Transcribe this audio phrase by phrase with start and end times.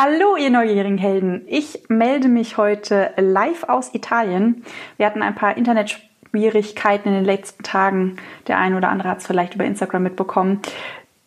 [0.00, 1.42] Hallo, ihr neugierigen Helden.
[1.48, 4.64] Ich melde mich heute live aus Italien.
[4.96, 8.14] Wir hatten ein paar Internetschwierigkeiten in den letzten Tagen.
[8.46, 10.62] Der eine oder andere hat es vielleicht über Instagram mitbekommen.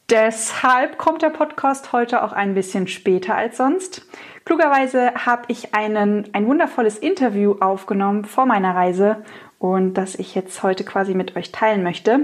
[0.09, 4.07] Deshalb kommt der Podcast heute auch ein bisschen später als sonst.
[4.45, 9.17] Klugerweise habe ich einen, ein wundervolles Interview aufgenommen vor meiner Reise
[9.59, 12.21] und das ich jetzt heute quasi mit euch teilen möchte.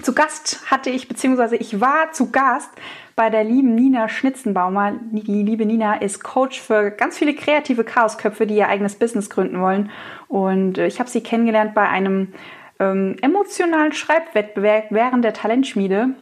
[0.00, 2.70] Zu Gast hatte ich, beziehungsweise ich war zu Gast
[3.14, 4.94] bei der lieben Nina Schnitzenbaumer.
[5.10, 9.60] Die liebe Nina ist Coach für ganz viele kreative Chaosköpfe, die ihr eigenes Business gründen
[9.60, 9.90] wollen.
[10.28, 12.32] Und äh, ich habe sie kennengelernt bei einem
[12.80, 16.14] ähm, emotionalen Schreibwettbewerb während der Talentschmiede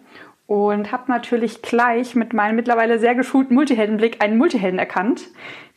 [0.51, 5.29] und habe natürlich gleich mit meinem mittlerweile sehr geschulten Multiheldenblick einen Multihelden erkannt.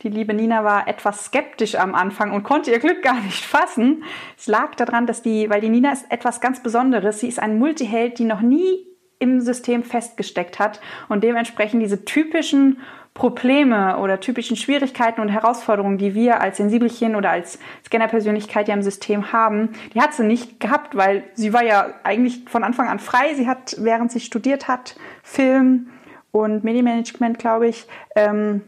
[0.02, 4.02] Die liebe Nina war etwas skeptisch am Anfang und konnte ihr Glück gar nicht fassen.
[4.36, 7.20] Es lag daran, dass die, weil die Nina ist etwas ganz Besonderes.
[7.20, 8.84] Sie ist ein Multiheld, die noch nie
[9.18, 12.78] im System festgesteckt hat und dementsprechend diese typischen
[13.14, 18.82] Probleme oder typischen Schwierigkeiten und Herausforderungen, die wir als Sensibelchen oder als Scannerpersönlichkeit ja im
[18.82, 22.98] System haben, die hat sie nicht gehabt, weil sie war ja eigentlich von Anfang an
[22.98, 23.34] frei.
[23.34, 25.90] Sie hat, während sie studiert hat, Film
[26.32, 28.62] und Medienmanagement, glaube ich, ähm,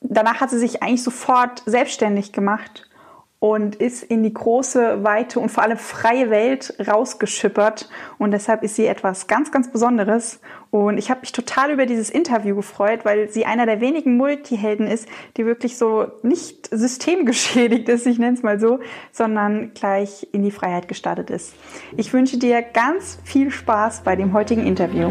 [0.00, 2.88] danach hat sie sich eigentlich sofort selbstständig gemacht
[3.42, 7.88] und ist in die große, weite und vor allem freie Welt rausgeschippert.
[8.16, 10.38] Und deshalb ist sie etwas ganz, ganz Besonderes.
[10.70, 14.86] Und ich habe mich total über dieses Interview gefreut, weil sie einer der wenigen Multihelden
[14.86, 18.78] ist, die wirklich so nicht systemgeschädigt ist, ich nenne es mal so,
[19.10, 21.52] sondern gleich in die Freiheit gestartet ist.
[21.96, 25.10] Ich wünsche dir ganz viel Spaß bei dem heutigen Interview.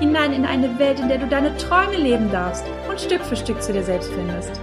[0.00, 3.62] hinein in eine Welt, in der du deine Träume leben darfst und Stück für Stück
[3.62, 4.60] zu dir selbst findest.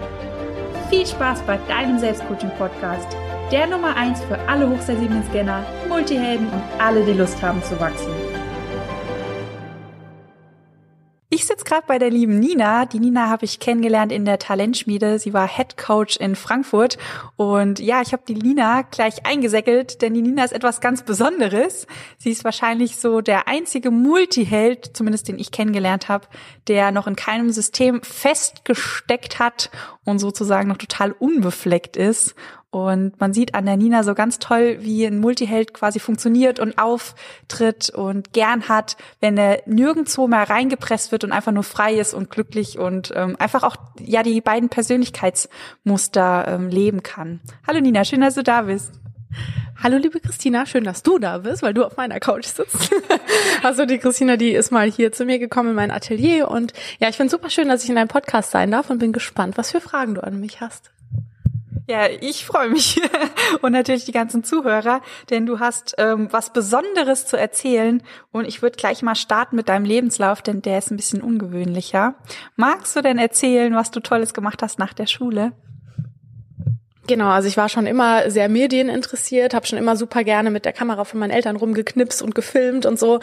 [0.90, 3.16] Viel Spaß bei deinem Selbstcoaching-Podcast,
[3.52, 8.12] der Nummer 1 für alle hochsensiblen Scanner, Multihelden und alle, die Lust haben zu wachsen.
[11.72, 12.86] Gerade bei der lieben Nina.
[12.86, 15.20] Die Nina habe ich kennengelernt in der Talentschmiede.
[15.20, 16.98] Sie war Head Coach in Frankfurt.
[17.38, 21.88] Und ja, ich habe die Nina gleich eingesäckelt, denn die Nina ist etwas ganz Besonderes.
[22.18, 26.28] Sie ist wahrscheinlich so der einzige Multiheld, zumindest den ich kennengelernt habe,
[26.68, 29.70] der noch in keinem System festgesteckt hat
[30.04, 32.36] und sozusagen noch total unbefleckt ist.
[32.72, 36.78] Und man sieht an der Nina so ganz toll, wie ein Multiheld quasi funktioniert und
[36.78, 42.14] auftritt und gern hat, wenn er nirgendwo mehr reingepresst wird und einfach nur frei ist
[42.14, 47.42] und glücklich und ähm, einfach auch ja die beiden Persönlichkeitsmuster ähm, leben kann.
[47.68, 48.94] Hallo Nina, schön, dass du da bist.
[49.84, 52.90] Hallo liebe Christina, schön, dass du da bist, weil du auf meiner Couch sitzt.
[53.64, 57.10] also die Christina, die ist mal hier zu mir gekommen in mein Atelier und ja,
[57.10, 59.72] ich finde super schön, dass ich in deinem Podcast sein darf und bin gespannt, was
[59.72, 60.92] für Fragen du an mich hast.
[61.92, 63.02] Ja, ich freue mich
[63.62, 68.62] und natürlich die ganzen Zuhörer, denn du hast ähm, was Besonderes zu erzählen und ich
[68.62, 72.16] würde gleich mal starten mit deinem Lebenslauf, denn der ist ein bisschen ungewöhnlicher.
[72.56, 75.52] Magst du denn erzählen, was du Tolles gemacht hast nach der Schule?
[77.08, 80.72] Genau, also ich war schon immer sehr medieninteressiert, habe schon immer super gerne mit der
[80.72, 83.20] Kamera von meinen Eltern rumgeknipst und gefilmt und so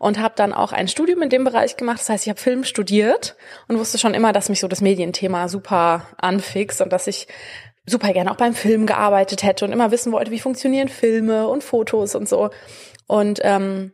[0.00, 2.00] und habe dann auch ein Studium in dem Bereich gemacht.
[2.00, 3.36] Das heißt, ich habe Film studiert
[3.68, 7.28] und wusste schon immer, dass mich so das Medienthema super anfixt und dass ich
[7.88, 11.64] super gerne auch beim Film gearbeitet hätte und immer wissen wollte, wie funktionieren Filme und
[11.64, 12.50] Fotos und so.
[13.06, 13.92] Und ähm,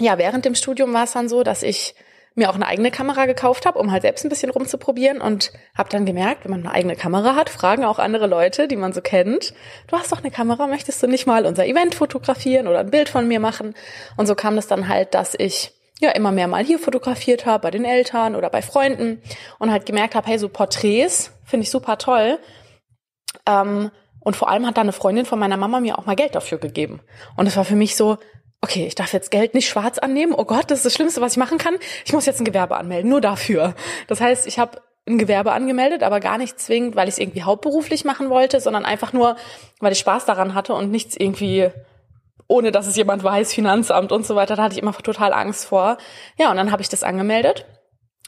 [0.00, 1.94] ja, während dem Studium war es dann so, dass ich
[2.34, 5.88] mir auch eine eigene Kamera gekauft habe, um halt selbst ein bisschen rumzuprobieren und habe
[5.88, 9.00] dann gemerkt, wenn man eine eigene Kamera hat, fragen auch andere Leute, die man so
[9.00, 9.54] kennt,
[9.86, 13.08] du hast doch eine Kamera, möchtest du nicht mal unser Event fotografieren oder ein Bild
[13.08, 13.74] von mir machen?
[14.16, 17.62] Und so kam es dann halt, dass ich ja immer mehr mal hier fotografiert habe,
[17.62, 19.22] bei den Eltern oder bei Freunden
[19.60, 22.40] und halt gemerkt habe, hey, so Porträts finde ich super toll
[23.46, 26.34] ähm, und vor allem hat da eine Freundin von meiner Mama mir auch mal Geld
[26.34, 27.00] dafür gegeben.
[27.36, 28.16] Und es war für mich so,
[28.62, 30.34] okay, ich darf jetzt Geld nicht schwarz annehmen.
[30.34, 31.76] Oh Gott, das ist das Schlimmste, was ich machen kann.
[32.06, 33.74] Ich muss jetzt ein Gewerbe anmelden, nur dafür.
[34.08, 37.42] Das heißt, ich habe ein Gewerbe angemeldet, aber gar nicht zwingend, weil ich es irgendwie
[37.42, 39.36] hauptberuflich machen wollte, sondern einfach nur,
[39.80, 41.70] weil ich Spaß daran hatte und nichts irgendwie
[42.46, 45.66] ohne dass es jemand weiß, Finanzamt und so weiter, da hatte ich immer total Angst
[45.66, 45.96] vor.
[46.38, 47.64] Ja, und dann habe ich das angemeldet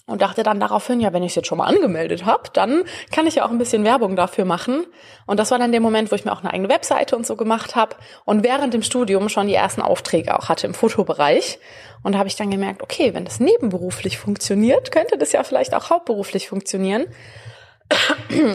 [0.06, 3.26] und dachte dann daraufhin, ja, wenn ich es jetzt schon mal angemeldet habe, dann kann
[3.26, 4.86] ich ja auch ein bisschen Werbung dafür machen.
[5.26, 7.34] Und das war dann der Moment, wo ich mir auch eine eigene Webseite und so
[7.34, 11.58] gemacht habe und während dem Studium schon die ersten Aufträge auch hatte im Fotobereich.
[12.04, 15.74] Und da habe ich dann gemerkt, okay, wenn das nebenberuflich funktioniert, könnte das ja vielleicht
[15.74, 17.06] auch hauptberuflich funktionieren.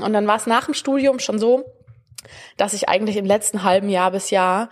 [0.02, 1.66] Und dann war es nach dem Studium schon so,
[2.56, 4.70] dass ich eigentlich im letzten halben Jahr bis Jahr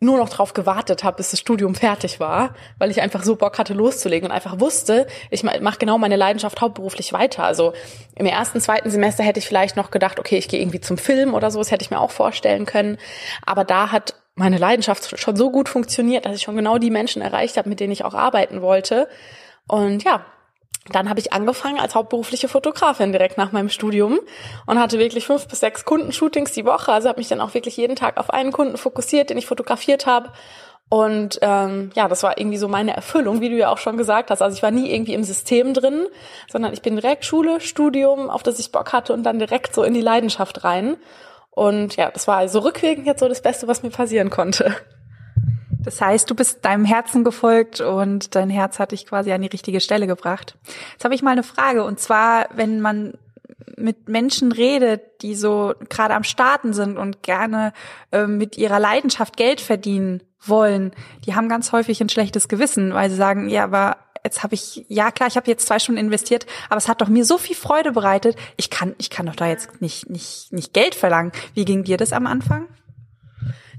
[0.00, 3.58] nur noch drauf gewartet habe, bis das Studium fertig war, weil ich einfach so Bock
[3.58, 7.42] hatte loszulegen und einfach wusste, ich mache genau meine Leidenschaft hauptberuflich weiter.
[7.42, 7.72] Also
[8.14, 11.34] im ersten, zweiten Semester hätte ich vielleicht noch gedacht, okay, ich gehe irgendwie zum Film
[11.34, 12.96] oder so, das hätte ich mir auch vorstellen können.
[13.44, 17.20] Aber da hat meine Leidenschaft schon so gut funktioniert, dass ich schon genau die Menschen
[17.20, 19.08] erreicht habe, mit denen ich auch arbeiten wollte.
[19.66, 20.24] Und ja,
[20.90, 24.18] dann habe ich angefangen als hauptberufliche Fotografin direkt nach meinem Studium
[24.66, 26.92] und hatte wirklich fünf bis sechs Kundenshootings die Woche.
[26.92, 30.06] Also habe mich dann auch wirklich jeden Tag auf einen Kunden fokussiert, den ich fotografiert
[30.06, 30.30] habe.
[30.90, 34.30] Und ähm, ja, das war irgendwie so meine Erfüllung, wie du ja auch schon gesagt
[34.30, 34.40] hast.
[34.40, 36.06] Also ich war nie irgendwie im System drin,
[36.50, 39.82] sondern ich bin direkt Schule, Studium, auf das ich Bock hatte und dann direkt so
[39.82, 40.96] in die Leidenschaft rein.
[41.50, 44.74] Und ja, das war also rückwirkend jetzt so das Beste, was mir passieren konnte.
[45.88, 49.48] Das heißt, du bist deinem Herzen gefolgt und dein Herz hat dich quasi an die
[49.48, 50.58] richtige Stelle gebracht.
[50.92, 53.14] Jetzt habe ich mal eine Frage und zwar, wenn man
[53.78, 57.72] mit Menschen redet, die so gerade am Starten sind und gerne
[58.12, 60.92] äh, mit ihrer Leidenschaft Geld verdienen wollen,
[61.24, 64.84] die haben ganz häufig ein schlechtes Gewissen, weil sie sagen, ja, aber jetzt habe ich,
[64.88, 67.56] ja klar, ich habe jetzt zwei Stunden investiert, aber es hat doch mir so viel
[67.56, 68.36] Freude bereitet.
[68.58, 71.32] Ich kann, ich kann doch da jetzt nicht, nicht, nicht Geld verlangen.
[71.54, 72.66] Wie ging dir das am Anfang?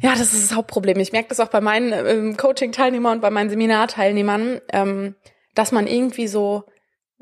[0.02, 1.00] Ja, das ist das Hauptproblem.
[1.00, 5.16] Ich merke das auch bei meinen ähm, Coaching-Teilnehmern und bei meinen Seminarteilnehmern, ähm,
[5.56, 6.64] dass man irgendwie so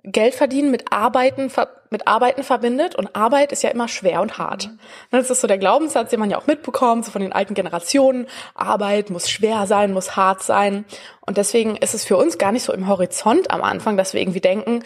[0.04, 1.52] Geld verdienen mit Arbeiten,
[1.90, 4.68] mit Arbeiten verbindet und Arbeit ist ja immer schwer und hart.
[4.68, 4.80] Mhm.
[5.12, 8.28] Das ist so der Glaubenssatz, den man ja auch mitbekommt, so von den alten Generationen.
[8.54, 10.86] Arbeit muss schwer sein, muss hart sein.
[11.22, 14.22] Und deswegen ist es für uns gar nicht so im Horizont am Anfang, dass wir
[14.22, 14.84] irgendwie denken,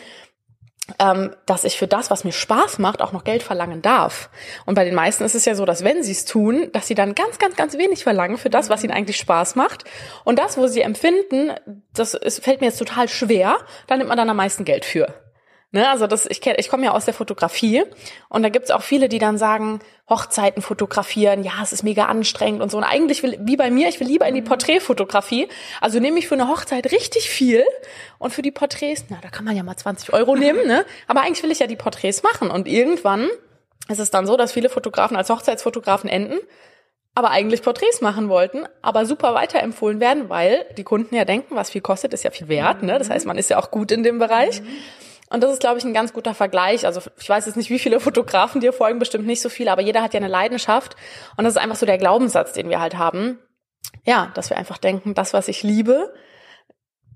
[0.99, 4.29] ähm, dass ich für das, was mir Spaß macht, auch noch Geld verlangen darf.
[4.65, 6.95] Und bei den meisten ist es ja so, dass wenn sie es tun, dass sie
[6.95, 9.83] dann ganz, ganz, ganz wenig verlangen für das, was ihnen eigentlich Spaß macht.
[10.23, 11.51] Und das, wo sie empfinden,
[11.93, 13.57] das ist, fällt mir jetzt total schwer,
[13.87, 15.20] da nimmt man dann am meisten Geld für.
[15.73, 17.83] Ne, also das, ich, ich komme ja aus der Fotografie
[18.27, 19.79] und da gibt's auch viele, die dann sagen,
[20.09, 22.77] Hochzeiten fotografieren, ja, es ist mega anstrengend und so.
[22.77, 25.47] Und eigentlich will, wie bei mir, ich will lieber in die Porträtfotografie.
[25.79, 27.63] Also nehme ich für eine Hochzeit richtig viel
[28.19, 30.85] und für die Porträts, na, da kann man ja mal 20 Euro nehmen, ne?
[31.07, 32.51] Aber eigentlich will ich ja die Porträts machen.
[32.51, 33.29] Und irgendwann
[33.87, 36.37] ist es dann so, dass viele Fotografen als Hochzeitsfotografen enden,
[37.15, 41.69] aber eigentlich Porträts machen wollten, aber super weiterempfohlen werden, weil die Kunden ja denken, was
[41.69, 42.99] viel kostet, ist ja viel wert, ne?
[42.99, 44.61] Das heißt, man ist ja auch gut in dem Bereich.
[44.61, 44.67] Mhm.
[45.31, 46.85] Und das ist, glaube ich, ein ganz guter Vergleich.
[46.85, 49.81] Also ich weiß jetzt nicht, wie viele Fotografen dir folgen, bestimmt nicht so viele, aber
[49.81, 50.95] jeder hat ja eine Leidenschaft.
[51.37, 53.39] Und das ist einfach so der Glaubenssatz, den wir halt haben.
[54.03, 56.13] Ja, dass wir einfach denken, das, was ich liebe,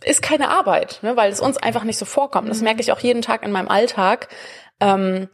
[0.03, 2.49] ist keine Arbeit, ne, weil es uns einfach nicht so vorkommt.
[2.49, 2.65] Das mhm.
[2.65, 4.29] merke ich auch jeden Tag in meinem Alltag.
[4.79, 5.29] Ähm,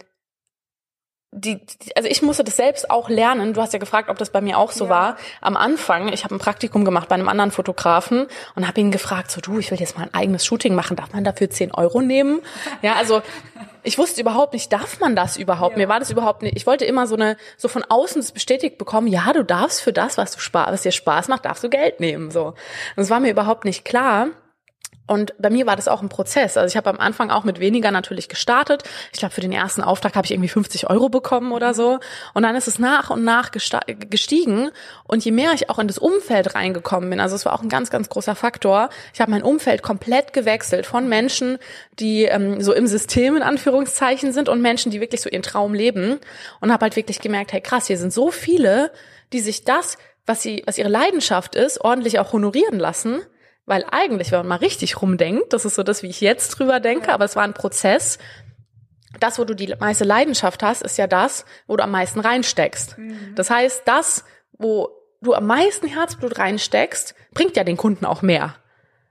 [1.33, 1.61] die,
[1.95, 3.53] also ich musste das selbst auch lernen.
[3.53, 4.89] Du hast ja gefragt, ob das bei mir auch so ja.
[4.89, 5.17] war.
[5.39, 9.31] Am Anfang, ich habe ein Praktikum gemacht bei einem anderen Fotografen und habe ihn gefragt,
[9.31, 12.01] so du, ich will jetzt mal ein eigenes Shooting machen, darf man dafür 10 Euro
[12.01, 12.41] nehmen?
[12.81, 13.21] Ja, also
[13.83, 15.73] ich wusste überhaupt nicht, darf man das überhaupt?
[15.73, 15.83] Ja.
[15.83, 16.55] Mir war das überhaupt nicht.
[16.55, 19.93] Ich wollte immer so eine, so von außen das bestätigt bekommen, ja, du darfst für
[19.93, 22.31] das, was du Spaß, was dir Spaß macht, darfst du Geld nehmen.
[22.31, 22.53] So,
[22.95, 24.27] das war mir überhaupt nicht klar.
[25.11, 26.55] Und bei mir war das auch ein Prozess.
[26.55, 28.83] Also ich habe am Anfang auch mit weniger natürlich gestartet.
[29.11, 31.99] Ich glaube, für den ersten Auftrag habe ich irgendwie 50 Euro bekommen oder so.
[32.33, 34.71] Und dann ist es nach und nach gestiegen.
[35.03, 37.67] Und je mehr ich auch in das Umfeld reingekommen bin, also es war auch ein
[37.67, 38.87] ganz, ganz großer Faktor.
[39.13, 41.57] Ich habe mein Umfeld komplett gewechselt von Menschen,
[41.99, 45.73] die ähm, so im System in Anführungszeichen sind und Menschen, die wirklich so ihren Traum
[45.73, 46.19] leben.
[46.61, 48.93] Und habe halt wirklich gemerkt, hey krass, hier sind so viele,
[49.33, 53.21] die sich das, was sie, was ihre Leidenschaft ist, ordentlich auch honorieren lassen
[53.65, 56.79] weil eigentlich, wenn man mal richtig rumdenkt, das ist so das, wie ich jetzt drüber
[56.79, 57.13] denke, ja.
[57.13, 58.17] aber es war ein Prozess.
[59.19, 62.97] Das, wo du die meiste Leidenschaft hast, ist ja das, wo du am meisten reinsteckst.
[62.97, 63.35] Mhm.
[63.35, 64.89] Das heißt, das, wo
[65.21, 68.55] du am meisten Herzblut reinsteckst, bringt ja den Kunden auch mehr.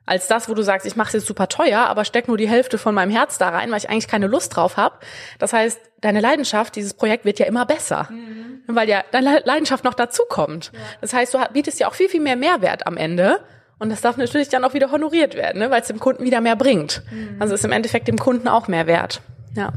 [0.07, 2.49] Als das, wo du sagst, ich mache es jetzt super teuer, aber steck nur die
[2.49, 4.99] Hälfte von meinem Herz da rein, weil ich eigentlich keine Lust drauf habe.
[5.39, 8.63] Das heißt, deine Leidenschaft, dieses Projekt wird ja immer besser, mhm.
[8.67, 10.73] weil ja deine Leidenschaft noch dazukommt.
[10.75, 10.81] Ja.
[11.01, 13.41] Das heißt, du bietest ja auch viel, viel mehr Mehrwert am Ende
[13.81, 15.71] und das darf natürlich dann auch wieder honoriert werden, ne?
[15.71, 17.03] weil es dem Kunden wieder mehr bringt.
[17.11, 17.37] Mhm.
[17.41, 19.23] Also ist im Endeffekt dem Kunden auch mehr wert.
[19.57, 19.73] Ja.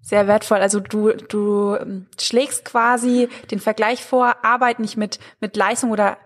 [0.00, 0.58] Sehr wertvoll.
[0.58, 6.18] Also du, du ähm, schlägst quasi den Vergleich vor, Arbeit nicht mit, mit Leistung oder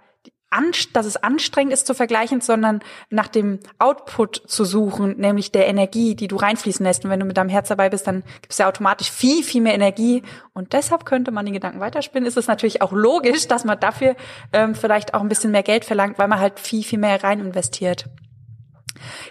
[0.93, 6.15] dass es anstrengend ist zu vergleichen, sondern nach dem Output zu suchen, nämlich der Energie,
[6.15, 7.05] die du reinfließen lässt.
[7.05, 9.61] Und wenn du mit deinem Herz dabei bist, dann gibt es ja automatisch viel, viel
[9.61, 10.23] mehr Energie.
[10.55, 12.27] Und deshalb könnte man den Gedanken weiterspinnen.
[12.27, 14.17] Ist es natürlich auch logisch, dass man dafür
[14.53, 17.41] ähm, vielleicht auch ein bisschen mehr Geld verlangt, weil man halt viel, viel mehr rein
[17.41, 18.07] investiert.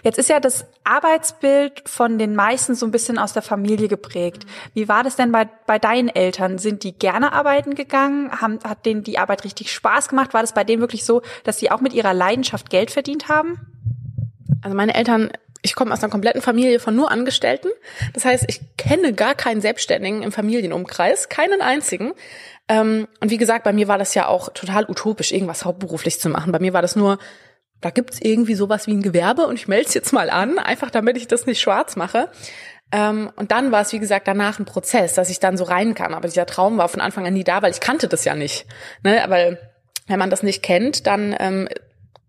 [0.02, 4.46] Jetzt ist ja das Arbeitsbild von den meisten so ein bisschen aus der Familie geprägt.
[4.74, 6.58] Wie war das denn bei, bei deinen Eltern?
[6.58, 8.30] Sind die gerne arbeiten gegangen?
[8.40, 10.34] Haben, hat denen die Arbeit richtig Spaß gemacht?
[10.34, 13.58] War das bei denen wirklich so, dass sie auch mit ihrer Leidenschaft Geld verdient haben?
[14.62, 15.30] Also meine Eltern
[15.62, 17.68] ich komme aus einer kompletten Familie von nur Angestellten.
[18.14, 22.12] Das heißt, ich kenne gar keinen Selbstständigen im Familienumkreis, keinen einzigen.
[22.68, 26.28] Ähm, und wie gesagt, bei mir war das ja auch total utopisch, irgendwas hauptberuflich zu
[26.28, 26.52] machen.
[26.52, 27.18] Bei mir war das nur,
[27.80, 30.90] da gibt's irgendwie sowas wie ein Gewerbe und ich melde es jetzt mal an, einfach
[30.90, 32.28] damit ich das nicht schwarz mache.
[32.90, 36.14] Ähm, und dann war es, wie gesagt, danach ein Prozess, dass ich dann so reinkam.
[36.14, 38.66] Aber dieser Traum war von Anfang an nie da, weil ich kannte das ja nicht.
[39.02, 39.22] Ne?
[39.22, 39.58] Aber
[40.06, 41.68] wenn man das nicht kennt, dann ähm,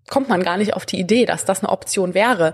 [0.09, 2.53] kommt man gar nicht auf die Idee, dass das eine Option wäre.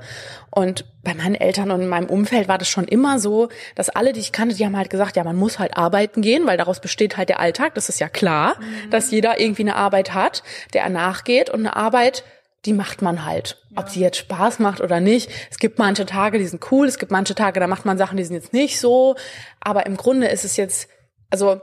[0.52, 4.14] Und bei meinen Eltern und in meinem Umfeld war das schon immer so, dass alle,
[4.14, 6.80] die ich kannte, die haben halt gesagt, ja, man muss halt arbeiten gehen, weil daraus
[6.80, 7.74] besteht halt der Alltag.
[7.74, 8.92] Das ist ja klar, mhm.
[8.92, 12.24] dass jeder irgendwie eine Arbeit hat, der er nachgeht und eine Arbeit,
[12.66, 13.64] die macht man halt.
[13.70, 13.82] Ja.
[13.82, 15.30] Ob sie jetzt Spaß macht oder nicht.
[15.52, 18.18] Es gibt manche Tage, die sind cool, es gibt manche Tage, da macht man Sachen,
[18.18, 19.16] die sind jetzt nicht so.
[19.60, 20.90] Aber im Grunde ist es jetzt,
[21.30, 21.62] also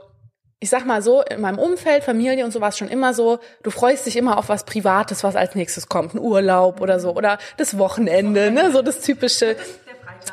[0.59, 3.39] ich sag mal so, in meinem Umfeld, Familie und so war es schon immer so,
[3.63, 7.13] du freust dich immer auf was Privates, was als nächstes kommt, ein Urlaub oder so,
[7.13, 9.57] oder das Wochenende, ne, so das typische.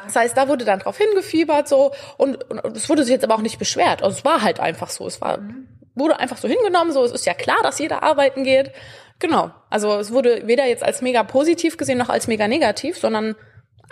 [0.05, 3.35] Das heißt, da wurde dann drauf hingefiebert so und, und es wurde sich jetzt aber
[3.35, 4.05] auch nicht beschwert.
[4.05, 5.05] Also es war halt einfach so.
[5.05, 5.41] Es war,
[5.97, 8.71] wurde einfach so hingenommen, so es ist ja klar, dass jeder arbeiten geht.
[9.21, 9.50] Genau.
[9.69, 13.37] Also es wurde weder jetzt als mega positiv gesehen noch als mega negativ, sondern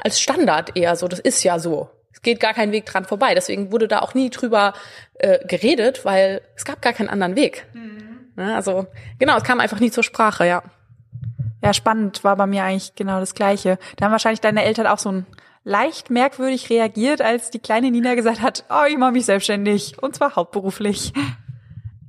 [0.02, 1.06] als Standard eher so.
[1.06, 1.90] Das ist ja so.
[2.12, 3.35] Es geht gar kein Weg dran vorbei.
[3.35, 4.73] Deswegen wurde da auch nie drüber
[5.14, 7.66] äh, geredet, weil es gab gar keinen anderen Weg.
[7.75, 7.99] Mhm.
[8.37, 8.87] Ja, also
[9.18, 10.62] genau, es kam einfach nie zur Sprache, ja.
[11.62, 13.78] Ja, spannend war bei mir eigentlich genau das Gleiche.
[13.97, 15.26] Da haben wahrscheinlich deine Eltern auch so ein
[15.64, 20.14] leicht merkwürdig reagiert, als die kleine Nina gesagt hat, oh, ich mache mich selbstständig und
[20.14, 21.12] zwar hauptberuflich.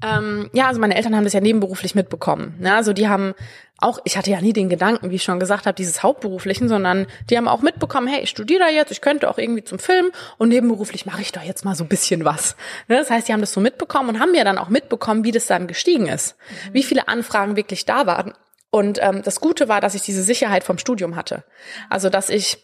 [0.02, 2.56] Ähm, ja, also meine Eltern haben das ja nebenberuflich mitbekommen.
[2.60, 2.74] Ne?
[2.74, 3.34] Also die haben
[3.82, 7.08] auch, ich hatte ja nie den Gedanken, wie ich schon gesagt habe, dieses Hauptberuflichen, sondern
[7.30, 10.12] die haben auch mitbekommen, hey, ich studiere da jetzt, ich könnte auch irgendwie zum Film
[10.38, 12.56] und nebenberuflich mache ich doch jetzt mal so ein bisschen was.
[12.88, 12.98] Ne?
[12.98, 15.48] Das heißt, die haben das so mitbekommen und haben mir dann auch mitbekommen, wie das
[15.48, 16.74] dann gestiegen ist, mhm.
[16.74, 18.34] wie viele Anfragen wirklich da waren.
[18.72, 21.44] Und ähm, das Gute war, dass ich diese Sicherheit vom Studium hatte.
[21.90, 22.60] Also, dass ich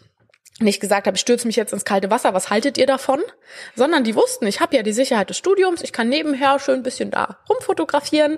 [0.60, 3.22] nicht gesagt habe, ich stürze mich jetzt ins kalte Wasser, was haltet ihr davon?
[3.76, 6.84] Sondern die wussten, ich habe ja die Sicherheit des Studiums, ich kann nebenher schön ein
[6.84, 8.38] bisschen da rumfotografieren.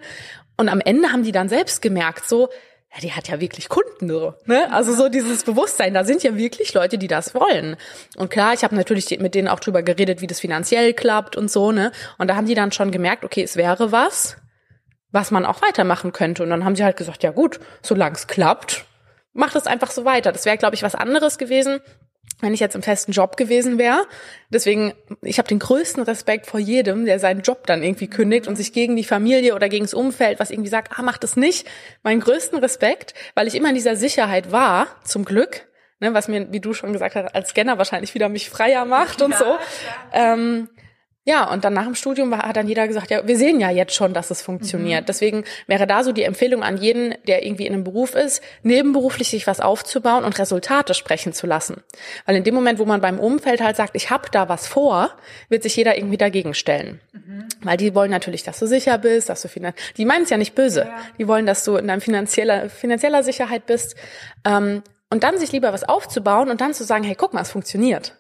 [0.58, 2.50] Und am Ende haben die dann selbst gemerkt, so,
[2.94, 4.72] ja, die hat ja wirklich Kunden so, ne?
[4.72, 7.76] Also so dieses Bewusstsein, da sind ja wirklich Leute, die das wollen.
[8.16, 11.52] Und klar, ich habe natürlich mit denen auch drüber geredet, wie das finanziell klappt und
[11.52, 11.92] so, ne?
[12.18, 14.38] Und da haben die dann schon gemerkt, okay, es wäre was,
[15.12, 16.42] was man auch weitermachen könnte.
[16.42, 18.86] Und dann haben sie halt gesagt, ja gut, solange es klappt,
[19.34, 20.32] macht es einfach so weiter.
[20.32, 21.80] Das wäre, glaube ich, was anderes gewesen,
[22.40, 24.06] wenn ich jetzt im festen Job gewesen wäre.
[24.50, 28.56] Deswegen, ich habe den größten Respekt vor jedem, der seinen Job dann irgendwie kündigt und
[28.56, 31.68] sich gegen die Familie oder gegen das Umfeld, was irgendwie sagt, ah, mach das nicht.
[32.04, 35.68] Meinen größten Respekt, weil ich immer in dieser Sicherheit war, zum Glück,
[36.00, 39.22] ne, was mir, wie du schon gesagt hast, als Scanner wahrscheinlich wieder mich freier macht
[39.22, 39.58] und ja, so.
[40.14, 40.70] Ähm,
[41.28, 43.94] ja, und dann nach dem Studium hat dann jeder gesagt, ja, wir sehen ja jetzt
[43.94, 45.02] schon, dass es funktioniert.
[45.02, 45.06] Mhm.
[45.08, 49.28] Deswegen wäre da so die Empfehlung an jeden, der irgendwie in einem Beruf ist, nebenberuflich
[49.28, 51.84] sich was aufzubauen und Resultate sprechen zu lassen.
[52.26, 55.12] Weil in dem Moment, wo man beim Umfeld halt sagt, ich habe da was vor,
[55.50, 57.02] wird sich jeder irgendwie dagegen stellen.
[57.12, 57.50] Mhm.
[57.62, 60.38] Weil die wollen natürlich, dass du sicher bist, dass du finan die meinen es ja
[60.38, 60.86] nicht böse.
[60.88, 60.98] Ja.
[61.18, 63.98] Die wollen, dass du in deinem finanzieller, finanzieller Sicherheit bist.
[64.46, 67.52] Ähm, und dann sich lieber was aufzubauen und dann zu sagen, hey, guck mal, es
[67.52, 68.17] funktioniert.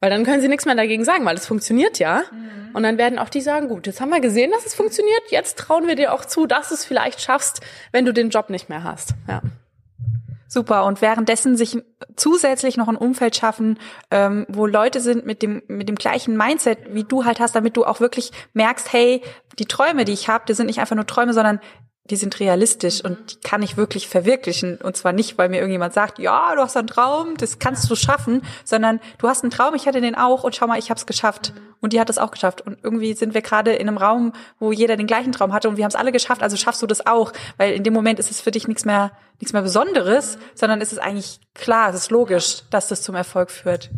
[0.00, 2.22] Weil dann können sie nichts mehr dagegen sagen, weil es funktioniert ja.
[2.30, 2.70] Mhm.
[2.72, 5.58] Und dann werden auch die sagen, gut, jetzt haben wir gesehen, dass es funktioniert, jetzt
[5.58, 7.60] trauen wir dir auch zu, dass du es vielleicht schaffst,
[7.92, 9.14] wenn du den Job nicht mehr hast.
[9.28, 9.42] Ja.
[10.48, 10.84] Super.
[10.84, 11.78] Und währenddessen sich
[12.16, 13.78] zusätzlich noch ein Umfeld schaffen,
[14.10, 17.76] ähm, wo Leute sind mit dem mit dem gleichen Mindset, wie du halt hast, damit
[17.76, 19.22] du auch wirklich merkst, hey,
[19.60, 21.60] die Träume, die ich habe, die sind nicht einfach nur Träume, sondern
[22.04, 24.78] die sind realistisch und die kann ich wirklich verwirklichen.
[24.78, 27.94] Und zwar nicht, weil mir irgendjemand sagt, ja, du hast einen Traum, das kannst du
[27.94, 30.98] schaffen, sondern du hast einen Traum, ich hatte den auch und schau mal, ich habe
[30.98, 31.52] es geschafft.
[31.80, 32.62] Und die hat es auch geschafft.
[32.62, 35.76] Und irgendwie sind wir gerade in einem Raum, wo jeder den gleichen Traum hatte und
[35.76, 37.32] wir haben es alle geschafft, also schaffst du das auch.
[37.56, 40.92] Weil in dem Moment ist es für dich nichts mehr, nichts mehr Besonderes, sondern ist
[40.92, 43.90] es eigentlich klar, es ist logisch, dass das zum Erfolg führt.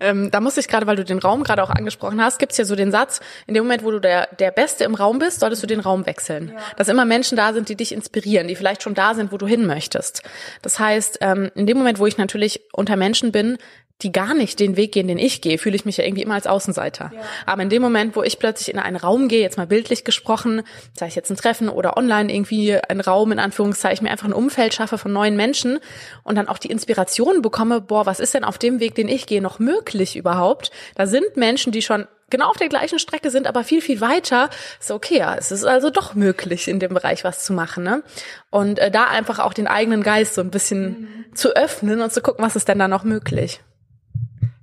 [0.00, 2.64] Ähm, da muss ich gerade, weil du den Raum gerade auch angesprochen hast, gibt's ja
[2.64, 5.62] so den Satz, in dem Moment, wo du der, der Beste im Raum bist, solltest
[5.62, 6.52] du den Raum wechseln.
[6.54, 6.60] Ja.
[6.76, 9.46] Dass immer Menschen da sind, die dich inspirieren, die vielleicht schon da sind, wo du
[9.46, 10.22] hin möchtest.
[10.62, 13.58] Das heißt, ähm, in dem Moment, wo ich natürlich unter Menschen bin,
[14.04, 16.34] die gar nicht den Weg gehen, den ich gehe, fühle ich mich ja irgendwie immer
[16.34, 17.10] als Außenseiter.
[17.14, 17.20] Ja.
[17.46, 20.62] Aber in dem Moment, wo ich plötzlich in einen Raum gehe, jetzt mal bildlich gesprochen,
[20.92, 24.32] sei es jetzt ein Treffen oder online irgendwie ein Raum, in Anführungszeichen, mir einfach ein
[24.32, 25.78] Umfeld schaffe von neuen Menschen
[26.22, 29.26] und dann auch die Inspiration bekomme, boah, was ist denn auf dem Weg, den ich
[29.26, 30.70] gehe, noch möglich überhaupt?
[30.94, 34.50] Da sind Menschen, die schon genau auf der gleichen Strecke sind, aber viel, viel weiter,
[34.80, 37.84] ist okay, ja, es ist also doch möglich, in dem Bereich was zu machen.
[37.84, 38.02] Ne?
[38.50, 40.84] Und äh, da einfach auch den eigenen Geist so ein bisschen
[41.28, 41.34] mhm.
[41.34, 43.60] zu öffnen und zu gucken, was ist denn da noch möglich.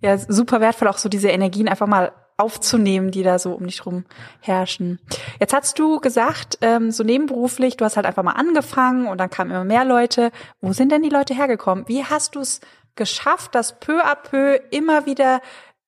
[0.01, 3.85] Ja, super wertvoll, auch so diese Energien einfach mal aufzunehmen, die da so um dich
[3.85, 4.05] rum
[4.39, 4.99] herrschen.
[5.39, 9.29] Jetzt hast du gesagt, ähm, so nebenberuflich, du hast halt einfach mal angefangen und dann
[9.29, 10.31] kamen immer mehr Leute.
[10.59, 11.87] Wo sind denn die Leute hergekommen?
[11.87, 12.59] Wie hast du es
[12.95, 15.39] geschafft, dass peu à peu immer wieder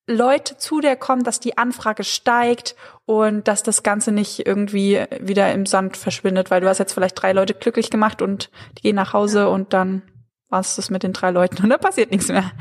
[0.06, 5.52] Leute zu dir kommen, dass die Anfrage steigt und dass das Ganze nicht irgendwie wieder
[5.52, 8.96] im Sand verschwindet, weil du hast jetzt vielleicht drei Leute glücklich gemacht und die gehen
[8.96, 10.02] nach Hause und dann
[10.50, 12.52] war es das mit den drei Leuten und da passiert nichts mehr.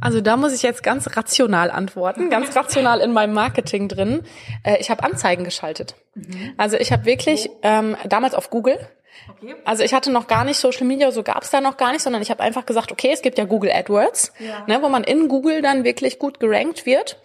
[0.00, 4.22] Also da muss ich jetzt ganz rational antworten, ganz rational in meinem Marketing drin.
[4.62, 5.94] Äh, ich habe Anzeigen geschaltet.
[6.14, 6.52] Mhm.
[6.56, 8.78] Also ich habe wirklich ähm, damals auf Google.
[9.64, 12.22] Also ich hatte noch gar nicht Social Media, so gab's da noch gar nicht, sondern
[12.22, 14.64] ich habe einfach gesagt, okay, es gibt ja Google AdWords, ja.
[14.66, 17.18] ne, wo man in Google dann wirklich gut gerankt wird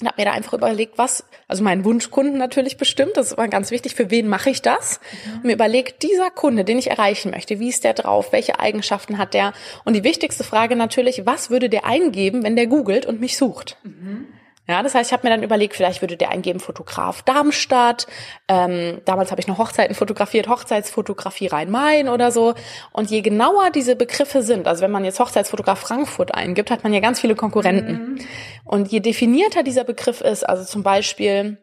[0.00, 3.70] und habe mir da einfach überlegt, was, also meinen Wunschkunden natürlich bestimmt, das war ganz
[3.70, 5.00] wichtig, für wen mache ich das?
[5.24, 5.34] Mhm.
[5.36, 9.16] Und mir überlegt, dieser Kunde, den ich erreichen möchte, wie ist der drauf, welche Eigenschaften
[9.16, 9.54] hat der?
[9.84, 13.78] Und die wichtigste Frage natürlich, was würde der eingeben, wenn der googelt und mich sucht?
[13.84, 14.26] Mhm.
[14.68, 18.06] Ja, das heißt, ich habe mir dann überlegt, vielleicht würde der eingeben Fotograf Darmstadt.
[18.48, 22.54] Ähm, damals habe ich noch Hochzeiten fotografiert, Hochzeitsfotografie Rhein-Main oder so.
[22.92, 26.92] Und je genauer diese Begriffe sind, also wenn man jetzt Hochzeitsfotograf Frankfurt eingibt, hat man
[26.92, 27.92] ja ganz viele Konkurrenten.
[27.92, 28.18] Mhm.
[28.64, 31.58] Und je definierter dieser Begriff ist, also zum Beispiel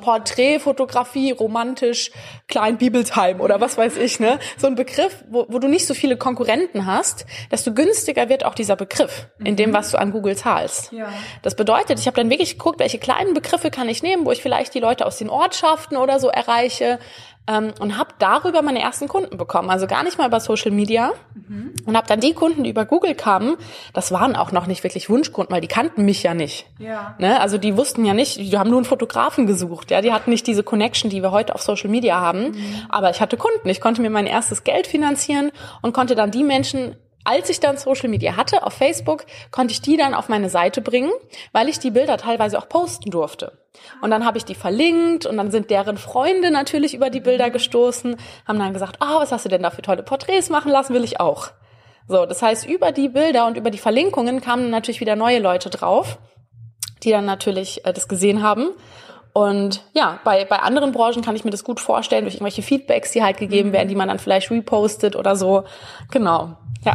[0.00, 2.10] Porträtfotografie, romantisch,
[2.48, 4.38] Klein Bibeltime oder was weiß ich, ne?
[4.56, 8.54] So ein Begriff, wo, wo du nicht so viele Konkurrenten hast, desto günstiger wird auch
[8.54, 9.74] dieser Begriff in dem, mhm.
[9.74, 10.92] was du an Google zahlst.
[10.92, 11.08] Ja.
[11.42, 14.42] Das bedeutet, ich habe dann wirklich geguckt, welche kleinen Begriffe kann ich nehmen, wo ich
[14.42, 16.98] vielleicht die Leute aus den Ortschaften oder so erreiche,
[17.46, 19.70] ähm, und habe darüber meine ersten Kunden bekommen.
[19.70, 21.12] Also gar nicht mal über Social Media.
[21.34, 21.72] Mhm.
[21.86, 23.56] Und habe dann die Kunden, die über Google kamen,
[23.92, 26.66] das waren auch noch nicht wirklich Wunschkunden, weil die kannten mich ja nicht.
[26.78, 27.14] Ja.
[27.18, 27.40] Ne?
[27.40, 29.90] Also die wussten ja nicht, die haben nur einen Fotografen gesucht.
[29.90, 32.50] Ja, Die hatten nicht diese Connection, die wir heute auf Social Media haben.
[32.50, 32.82] Mhm.
[32.88, 33.68] Aber ich hatte Kunden.
[33.68, 35.50] Ich konnte mir mein erstes Geld finanzieren
[35.82, 39.82] und konnte dann die Menschen als ich dann Social Media hatte auf Facebook, konnte ich
[39.82, 41.10] die dann auf meine Seite bringen,
[41.52, 43.58] weil ich die Bilder teilweise auch posten durfte.
[44.00, 47.50] Und dann habe ich die verlinkt und dann sind deren Freunde natürlich über die Bilder
[47.50, 50.72] gestoßen, haben dann gesagt, ah, oh, was hast du denn da für tolle Porträts machen
[50.72, 51.48] lassen, will ich auch.
[52.08, 55.70] So, das heißt, über die Bilder und über die Verlinkungen kamen natürlich wieder neue Leute
[55.70, 56.18] drauf,
[57.02, 58.70] die dann natürlich äh, das gesehen haben.
[59.32, 63.12] Und ja, bei, bei anderen Branchen kann ich mir das gut vorstellen, durch irgendwelche Feedbacks,
[63.12, 65.64] die halt gegeben werden, die man dann vielleicht repostet oder so.
[66.10, 66.56] Genau.
[66.84, 66.94] Ja.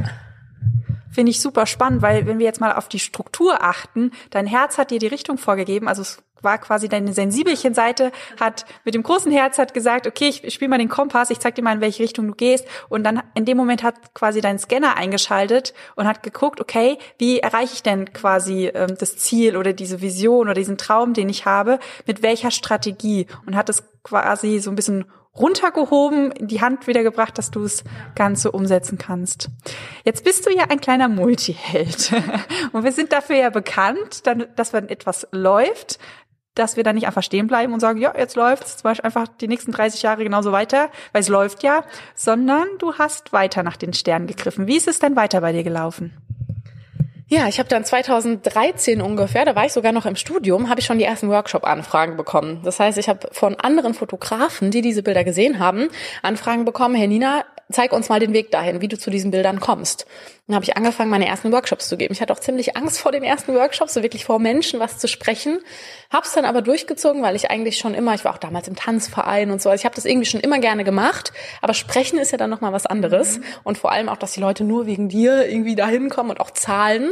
[1.12, 4.78] Finde ich super spannend, weil wenn wir jetzt mal auf die Struktur achten, dein Herz
[4.78, 9.04] hat dir die Richtung vorgegeben, also es war quasi deine sensibelchen Seite, hat mit dem
[9.04, 11.82] großen Herz hat gesagt, okay, ich spiele mal den Kompass, ich zeig dir mal, in
[11.82, 12.66] welche Richtung du gehst.
[12.88, 17.40] Und dann in dem Moment hat quasi dein Scanner eingeschaltet und hat geguckt, okay, wie
[17.40, 21.46] erreiche ich denn quasi ähm, das Ziel oder diese Vision oder diesen Traum, den ich
[21.46, 23.28] habe, mit welcher Strategie?
[23.46, 25.06] Und hat es quasi so ein bisschen
[25.38, 27.84] runtergehoben, in die Hand wiedergebracht, dass du es
[28.16, 29.50] Ganze umsetzen kannst.
[30.04, 32.14] Jetzt bist du ja ein kleiner Multiheld.
[32.72, 34.24] Und wir sind dafür ja bekannt,
[34.56, 36.00] dass wenn etwas läuft,
[36.56, 39.28] dass wir dann nicht einfach stehen bleiben und sagen, ja, jetzt läuft's, zum Beispiel einfach
[39.28, 41.84] die nächsten 30 Jahre genauso weiter, weil es läuft ja,
[42.16, 44.66] sondern du hast weiter nach den Sternen gegriffen.
[44.66, 46.14] Wie ist es denn weiter bei dir gelaufen?
[47.28, 50.86] Ja, ich habe dann 2013 ungefähr, da war ich sogar noch im Studium, habe ich
[50.86, 52.62] schon die ersten Workshop-Anfragen bekommen.
[52.64, 55.88] Das heißt, ich habe von anderen Fotografen, die diese Bilder gesehen haben,
[56.22, 59.60] Anfragen bekommen, Herr Nina, zeig uns mal den Weg dahin, wie du zu diesen Bildern
[59.60, 60.06] kommst.
[60.48, 62.14] Dann habe ich angefangen, meine ersten Workshops zu geben.
[62.14, 65.08] Ich hatte auch ziemlich Angst vor den ersten Workshops, so wirklich vor Menschen was zu
[65.08, 65.60] sprechen.
[66.12, 69.50] Hab's dann aber durchgezogen, weil ich eigentlich schon immer, ich war auch damals im Tanzverein
[69.50, 71.34] und so, also ich habe das irgendwie schon immer gerne gemacht.
[71.62, 73.40] Aber sprechen ist ja dann nochmal was anderes.
[73.40, 73.44] Mhm.
[73.64, 76.52] Und vor allem auch, dass die Leute nur wegen dir irgendwie dahin kommen und auch
[76.52, 77.12] zahlen.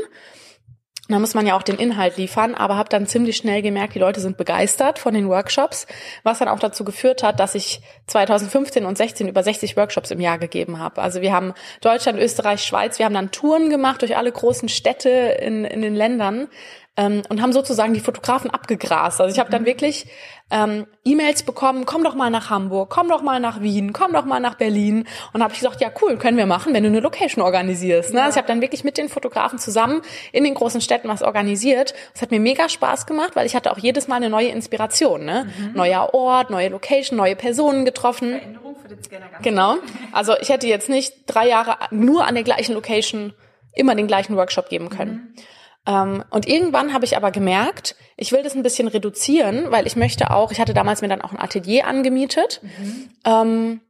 [1.14, 4.00] Da muss man ja auch den Inhalt liefern, aber habe dann ziemlich schnell gemerkt, die
[4.00, 5.86] Leute sind begeistert von den Workshops,
[6.24, 10.20] was dann auch dazu geführt hat, dass ich 2015 und 16 über 60 Workshops im
[10.20, 11.04] Jahr gegeben habe.
[11.04, 15.10] Also wir haben Deutschland, Österreich, Schweiz, wir haben dann Touren gemacht durch alle großen Städte
[15.10, 16.48] in, in den Ländern
[16.96, 19.20] ähm, und haben sozusagen die Fotografen abgegrast.
[19.20, 19.68] Also ich habe dann mhm.
[19.68, 20.06] wirklich
[20.52, 24.26] ähm, E-Mails bekommen, komm doch mal nach Hamburg, komm doch mal nach Wien, komm doch
[24.26, 25.08] mal nach Berlin.
[25.34, 28.14] Und habe ich gesagt, ja cool, können wir machen, wenn du eine Location organisierst.
[28.14, 28.20] Ne?
[28.20, 28.26] Ja.
[28.26, 30.02] Also ich habe dann wirklich mit den Fotografen zusammen
[30.32, 31.96] in den großen Städten was organisiert.
[32.14, 35.26] Es hat mir mega Spaß gemacht, weil ich hatte auch jedes Mal eine neue Inspiration.
[35.26, 35.48] Ne?
[35.58, 35.74] Mhm.
[35.74, 38.34] Neuer Ort, neue Location, neue Personen getroffen.
[38.34, 39.78] Veränderung für den Scanner ganz Genau.
[40.12, 43.34] Also ich hätte jetzt nicht drei Jahre nur an der gleichen Location
[43.74, 45.34] immer den gleichen Workshop geben können.
[45.36, 45.44] Mhm.
[45.86, 49.96] Ähm, und irgendwann habe ich aber gemerkt, ich will das ein bisschen reduzieren, weil ich
[49.96, 52.62] möchte auch, ich hatte damals mir dann auch ein Atelier angemietet.
[53.26, 53.82] Mhm.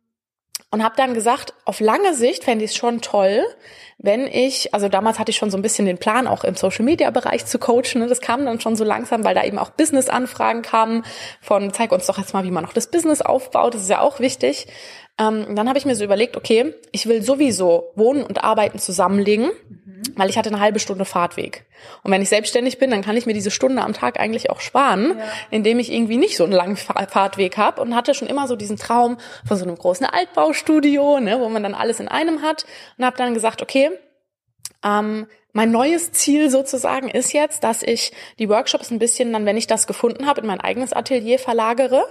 [0.74, 3.44] Und habe dann gesagt, auf lange Sicht fände ich es schon toll,
[4.00, 7.46] wenn ich, also damals hatte ich schon so ein bisschen den Plan, auch im Social-Media-Bereich
[7.46, 8.02] zu coachen.
[8.02, 8.08] Ne?
[8.08, 11.06] Das kam dann schon so langsam, weil da eben auch Business-Anfragen kamen
[11.42, 13.76] von, zeig uns doch jetzt mal, wie man noch das Business aufbaut.
[13.76, 14.68] Das ist ja auch wichtig.
[15.20, 19.46] Ähm, dann habe ich mir so überlegt, okay, ich will sowieso Wohnen und Arbeiten zusammenlegen,
[19.46, 20.02] mhm.
[20.16, 21.66] weil ich hatte eine halbe Stunde Fahrtweg.
[22.02, 24.60] Und wenn ich selbstständig bin, dann kann ich mir diese Stunde am Tag eigentlich auch
[24.60, 25.26] sparen, ja.
[25.52, 28.78] indem ich irgendwie nicht so einen langen Fahrtweg habe und hatte schon immer so diesen
[28.78, 32.66] Traum von so einem großen Altbaustudio, ne, wo man dann alles in einem hat
[32.98, 33.92] und habe dann gesagt, okay,
[34.84, 39.58] ähm, mein neues Ziel sozusagen ist jetzt, dass ich die Workshops ein bisschen dann, wenn
[39.58, 42.08] ich das gefunden habe, in mein eigenes Atelier verlagere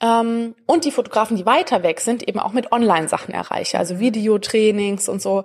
[0.00, 5.08] ähm, und die Fotografen, die weiter weg sind, eben auch mit Online-Sachen erreiche, also Videotrainings
[5.08, 5.44] und so.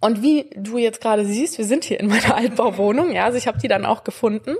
[0.00, 3.46] Und wie du jetzt gerade siehst, wir sind hier in meiner Altbauwohnung, ja, also ich
[3.46, 4.56] habe die dann auch gefunden.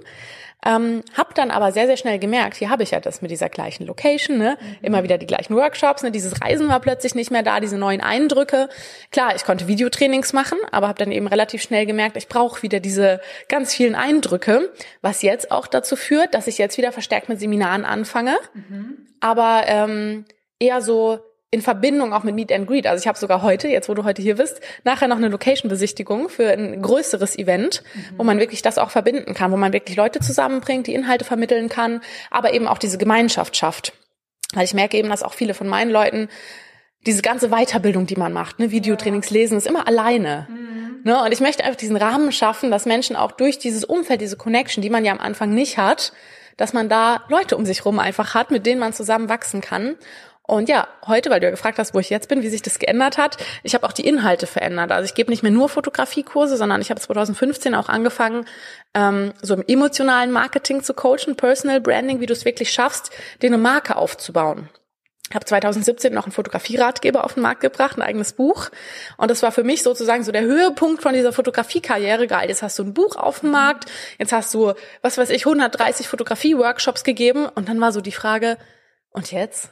[0.67, 3.49] Ähm, hab dann aber sehr, sehr schnell gemerkt, hier habe ich ja das mit dieser
[3.49, 4.59] gleichen Location, ne?
[4.61, 4.77] Mhm.
[4.83, 6.11] immer wieder die gleichen Workshops, ne?
[6.11, 8.69] dieses Reisen war plötzlich nicht mehr da, diese neuen Eindrücke.
[9.13, 12.81] Klar, ich konnte Videotrainings machen, aber habe dann eben relativ schnell gemerkt, ich brauche wieder
[12.81, 17.39] diese ganz vielen Eindrücke, was jetzt auch dazu führt, dass ich jetzt wieder verstärkt mit
[17.39, 19.07] Seminaren anfange, mhm.
[19.21, 20.25] aber ähm,
[20.59, 22.87] eher so in Verbindung auch mit Meet and Greet.
[22.87, 26.29] Also ich habe sogar heute, jetzt wo du heute hier bist, nachher noch eine Location-Besichtigung
[26.29, 28.19] für ein größeres Event, mhm.
[28.19, 31.71] wo man wirklich das auch verbinden kann, wo man wirklich Leute zusammenbringt, die Inhalte vermitteln
[31.71, 33.95] kann, aber eben auch diese Gemeinschaft schafft.
[34.53, 36.29] Weil ich merke eben, dass auch viele von meinen Leuten
[37.07, 40.47] diese ganze Weiterbildung, die man macht, ne, Videotrainings lesen, ist immer alleine.
[40.51, 41.01] Mhm.
[41.05, 44.37] Ne, und ich möchte einfach diesen Rahmen schaffen, dass Menschen auch durch dieses Umfeld, diese
[44.37, 46.13] Connection, die man ja am Anfang nicht hat,
[46.59, 49.97] dass man da Leute um sich rum einfach hat, mit denen man zusammen wachsen kann.
[50.49, 52.79] Und ja, heute, weil du ja gefragt hast, wo ich jetzt bin, wie sich das
[52.79, 54.91] geändert hat, ich habe auch die Inhalte verändert.
[54.93, 58.47] Also ich gebe nicht mehr nur Fotografiekurse, sondern ich habe 2015 auch angefangen,
[58.95, 63.11] ähm, so im emotionalen Marketing zu coachen, Personal Branding, wie du es wirklich schaffst,
[63.43, 64.71] dir eine Marke aufzubauen.
[65.29, 68.71] Ich habe 2017 noch einen Fotografieratgeber auf den Markt gebracht, ein eigenes Buch.
[69.19, 72.27] Und das war für mich sozusagen so der Höhepunkt von dieser Fotografiekarriere.
[72.27, 73.85] Geil, jetzt hast du ein Buch auf dem Markt,
[74.19, 77.45] jetzt hast du, was weiß ich, 130 Fotografie-Workshops gegeben.
[77.45, 78.57] Und dann war so die Frage,
[79.11, 79.71] und jetzt?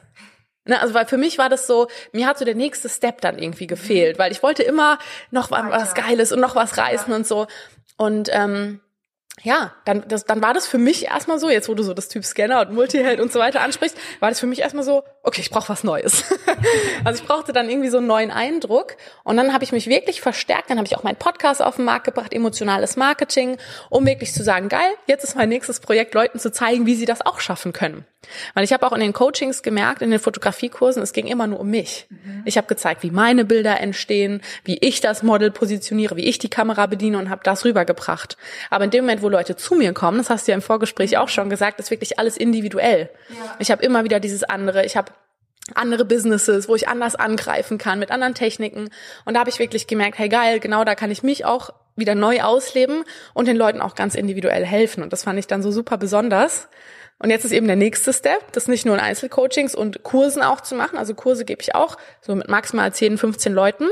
[0.67, 3.39] Ne, also weil für mich war das so, mir hat so der nächste Step dann
[3.39, 4.99] irgendwie gefehlt, weil ich wollte immer
[5.31, 5.69] noch Weiter.
[5.71, 7.15] was Geiles und noch was reißen ja.
[7.15, 7.47] und so.
[7.97, 8.81] Und ähm,
[9.43, 12.07] ja, dann, das, dann war das für mich erstmal so, jetzt wo du so das
[12.07, 15.41] Typ Scanner und Multiheld und so weiter ansprichst, war das für mich erstmal so, okay,
[15.41, 16.23] ich brauche was Neues.
[17.03, 20.21] also ich brauchte dann irgendwie so einen neuen Eindruck und dann habe ich mich wirklich
[20.21, 23.57] verstärkt, dann habe ich auch meinen Podcast auf den Markt gebracht, emotionales Marketing,
[23.91, 27.05] um wirklich zu sagen, geil, jetzt ist mein nächstes Projekt, Leuten zu zeigen, wie sie
[27.05, 28.05] das auch schaffen können.
[28.53, 31.59] Weil ich habe auch in den Coachings gemerkt, in den Fotografiekursen, es ging immer nur
[31.59, 32.07] um mich.
[32.09, 32.41] Mhm.
[32.45, 36.49] Ich habe gezeigt, wie meine Bilder entstehen, wie ich das Model positioniere, wie ich die
[36.49, 38.37] Kamera bediene und habe das rübergebracht.
[38.69, 41.17] Aber in dem Moment, wo Leute zu mir kommen, das hast du ja im Vorgespräch
[41.17, 43.09] auch schon gesagt, ist wirklich alles individuell.
[43.29, 43.55] Ja.
[43.59, 45.11] Ich habe immer wieder dieses andere, ich habe
[45.75, 48.89] andere Businesses, wo ich anders angreifen kann, mit anderen Techniken.
[49.25, 52.15] Und da habe ich wirklich gemerkt, hey geil, genau da kann ich mich auch wieder
[52.15, 55.03] neu ausleben und den Leuten auch ganz individuell helfen.
[55.03, 56.67] Und das fand ich dann so super besonders.
[57.19, 60.61] Und jetzt ist eben der nächste Step, das nicht nur in Einzelcoachings und Kursen auch
[60.61, 60.97] zu machen.
[60.97, 63.87] Also Kurse gebe ich auch, so mit maximal 10, 15 Leuten.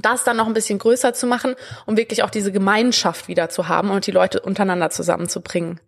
[0.00, 1.54] Das dann noch ein bisschen größer zu machen,
[1.86, 5.80] um wirklich auch diese Gemeinschaft wieder zu haben und die Leute untereinander zusammenzubringen.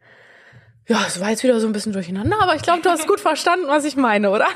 [0.88, 3.20] Ja, es war jetzt wieder so ein bisschen durcheinander, aber ich glaube, du hast gut
[3.20, 4.49] verstanden, was ich meine, oder?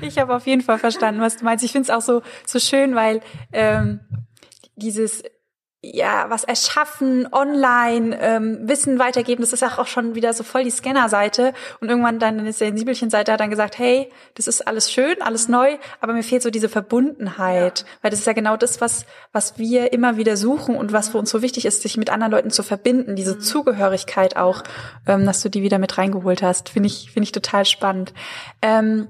[0.00, 1.64] Ich habe auf jeden Fall verstanden, was du meinst.
[1.64, 3.20] Ich finde es auch so so schön, weil
[3.52, 4.00] ähm,
[4.74, 5.22] dieses
[5.92, 10.70] ja, was erschaffen, online, ähm, Wissen weitergeben, das ist auch schon wieder so voll die
[10.70, 11.52] Scanner-Seite.
[11.80, 15.76] Und irgendwann dann der Sensibelchen-Seite hat dann gesagt, hey, das ist alles schön, alles neu,
[16.00, 17.80] aber mir fehlt so diese Verbundenheit.
[17.80, 17.86] Ja.
[18.02, 21.18] Weil das ist ja genau das, was, was wir immer wieder suchen und was für
[21.18, 23.40] uns so wichtig ist, sich mit anderen Leuten zu verbinden, diese mhm.
[23.40, 24.62] Zugehörigkeit auch,
[25.06, 26.70] ähm, dass du die wieder mit reingeholt hast.
[26.70, 28.12] Finde ich, finde ich total spannend.
[28.62, 29.08] Ähm,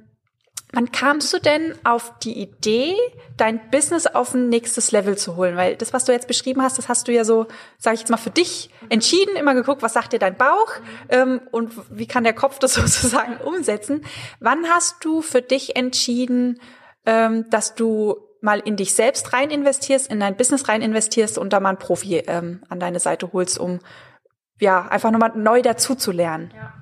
[0.77, 2.95] Wann kamst du denn auf die Idee,
[3.39, 5.57] dein Business auf ein nächstes Level zu holen?
[5.57, 7.47] Weil das, was du jetzt beschrieben hast, das hast du ja so,
[7.79, 10.75] sage ich jetzt mal, für dich entschieden, immer geguckt, was sagt dir dein Bauch
[11.09, 14.05] ähm, und wie kann der Kopf das sozusagen umsetzen.
[14.39, 16.61] Wann hast du für dich entschieden,
[17.07, 21.55] ähm, dass du mal in dich selbst rein investierst, in dein Business rein investierst und
[21.55, 23.79] da mal einen Profi ähm, an deine Seite holst, um
[24.61, 26.53] ja einfach nochmal neu dazu zu lernen?
[26.55, 26.75] Ja.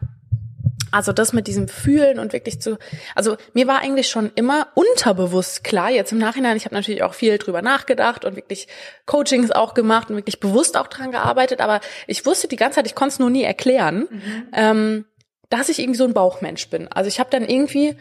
[0.95, 2.79] Also das mit diesem Fühlen und wirklich zu,
[3.17, 7.15] also mir war eigentlich schon immer unterbewusst klar, jetzt im Nachhinein, ich habe natürlich auch
[7.15, 8.69] viel drüber nachgedacht und wirklich
[9.05, 12.87] Coachings auch gemacht und wirklich bewusst auch dran gearbeitet, aber ich wusste die ganze Zeit,
[12.87, 14.47] ich konnte es nur nie erklären, mhm.
[14.53, 15.05] ähm,
[15.51, 16.87] dass ich irgendwie so ein Bauchmensch bin.
[16.87, 17.97] Also ich habe dann irgendwie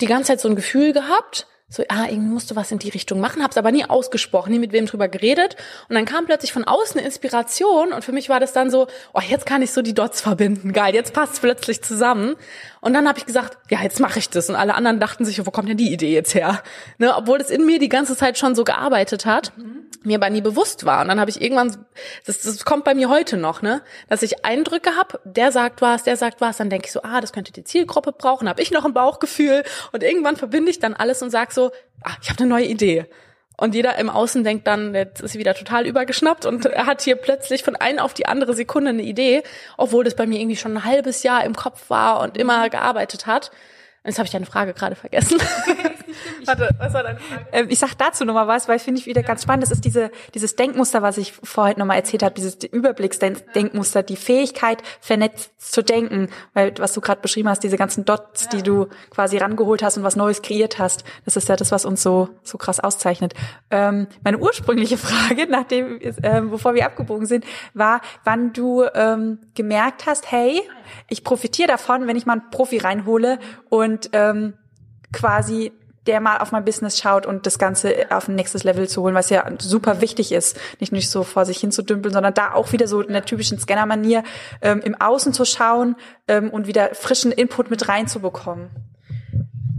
[0.00, 2.88] die ganze Zeit so ein Gefühl gehabt, so, ah, irgendwie musst du was in die
[2.88, 5.56] Richtung machen, hab's aber nie ausgesprochen, nie mit wem drüber geredet.
[5.88, 8.88] Und dann kam plötzlich von außen eine Inspiration und für mich war das dann so,
[9.14, 12.34] oh, jetzt kann ich so die Dots verbinden, geil, jetzt passt's plötzlich zusammen.
[12.80, 14.50] Und dann habe ich gesagt, ja, jetzt mache ich das.
[14.50, 16.60] Und alle anderen dachten sich, wo kommt denn die Idee jetzt her?
[16.98, 19.56] Ne, obwohl es in mir die ganze Zeit schon so gearbeitet hat.
[19.56, 21.02] Mhm mir aber nie bewusst war.
[21.02, 21.84] Und dann habe ich irgendwann,
[22.24, 26.04] das, das kommt bei mir heute noch, ne, dass ich Eindrücke habe, der sagt was,
[26.04, 28.70] der sagt was, dann denke ich so, ah, das könnte die Zielgruppe brauchen, habe ich
[28.70, 31.59] noch ein Bauchgefühl und irgendwann verbinde ich dann alles und sag so,
[32.02, 33.06] ah, ich habe eine neue Idee.
[33.56, 37.16] Und jeder im Außen denkt dann, jetzt ist sie wieder total übergeschnappt und hat hier
[37.16, 39.42] plötzlich von einer auf die andere Sekunde eine Idee,
[39.76, 43.26] obwohl das bei mir irgendwie schon ein halbes Jahr im Kopf war und immer gearbeitet
[43.26, 43.50] hat.
[44.02, 45.38] Jetzt habe ich deine Frage gerade vergessen.
[46.44, 47.46] Warte, was war deine Frage?
[47.52, 49.62] Ähm, ich sag dazu nochmal was, weil finde ich wieder ganz spannend.
[49.62, 54.82] Das ist diese, dieses Denkmuster, was ich vorhin nochmal erzählt habe, dieses Überblicksdenkmuster, die Fähigkeit,
[55.00, 56.28] vernetzt zu denken.
[56.54, 60.04] Weil, was du gerade beschrieben hast, diese ganzen Dots, die du quasi rangeholt hast und
[60.04, 63.34] was Neues kreiert hast, das ist ja das, was uns so, so krass auszeichnet.
[63.70, 67.44] Ähm, meine ursprüngliche Frage, nachdem, ähm, bevor wir abgebogen sind,
[67.74, 70.62] war, wann du ähm, gemerkt hast, hey,
[71.08, 74.54] ich profitiere davon, wenn ich mal einen Profi reinhole und ähm,
[75.12, 75.72] quasi
[76.10, 79.14] der mal auf mein Business schaut und das Ganze auf ein nächstes Level zu holen,
[79.14, 82.88] was ja super wichtig ist, nicht nur so vor sich hin sondern da auch wieder
[82.88, 84.24] so in der typischen Scanner-Manier
[84.60, 85.94] ähm, im Außen zu schauen
[86.26, 88.70] ähm, und wieder frischen Input mit reinzubekommen.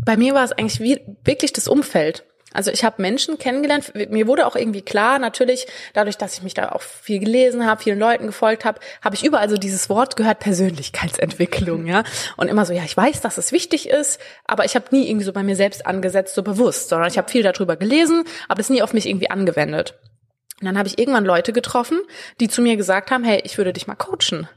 [0.06, 2.24] Bei mir war es eigentlich wie, wirklich das Umfeld.
[2.54, 3.94] Also ich habe Menschen kennengelernt.
[4.10, 7.82] Mir wurde auch irgendwie klar, natürlich, dadurch, dass ich mich da auch viel gelesen habe,
[7.82, 12.04] vielen Leuten gefolgt habe, habe ich überall so dieses Wort gehört, Persönlichkeitsentwicklung, ja.
[12.38, 15.26] Und immer so, ja, ich weiß, dass es wichtig ist, aber ich habe nie irgendwie
[15.26, 18.70] so bei mir selbst angesetzt, so bewusst, sondern ich habe viel darüber gelesen, aber es
[18.70, 20.00] nie auf mich irgendwie angewendet.
[20.60, 22.00] Und dann habe ich irgendwann Leute getroffen,
[22.40, 24.48] die zu mir gesagt haben, hey, ich würde dich mal coachen.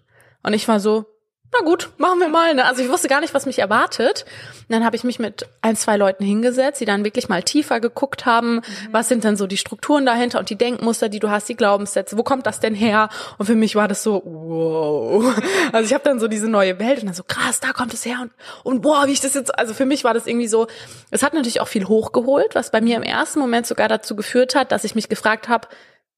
[0.43, 1.07] Und ich war so,
[1.57, 2.55] na gut, machen wir mal.
[2.55, 2.65] Ne?
[2.65, 4.25] Also ich wusste gar nicht, was mich erwartet.
[4.61, 7.81] Und dann habe ich mich mit ein, zwei Leuten hingesetzt, die dann wirklich mal tiefer
[7.81, 8.63] geguckt haben, mhm.
[8.91, 12.19] was sind denn so die Strukturen dahinter und die Denkmuster, die du hast, die Glaubenssätze,
[12.19, 13.09] wo kommt das denn her?
[13.39, 15.35] Und für mich war das so, wow.
[15.73, 18.05] Also ich habe dann so diese neue Welt und dann so, krass, da kommt es
[18.05, 20.67] her und, und boah, wie ich das jetzt, also für mich war das irgendwie so,
[21.11, 24.55] es hat natürlich auch viel hochgeholt, was bei mir im ersten Moment sogar dazu geführt
[24.55, 25.69] hat, dass ich mich gefragt habe,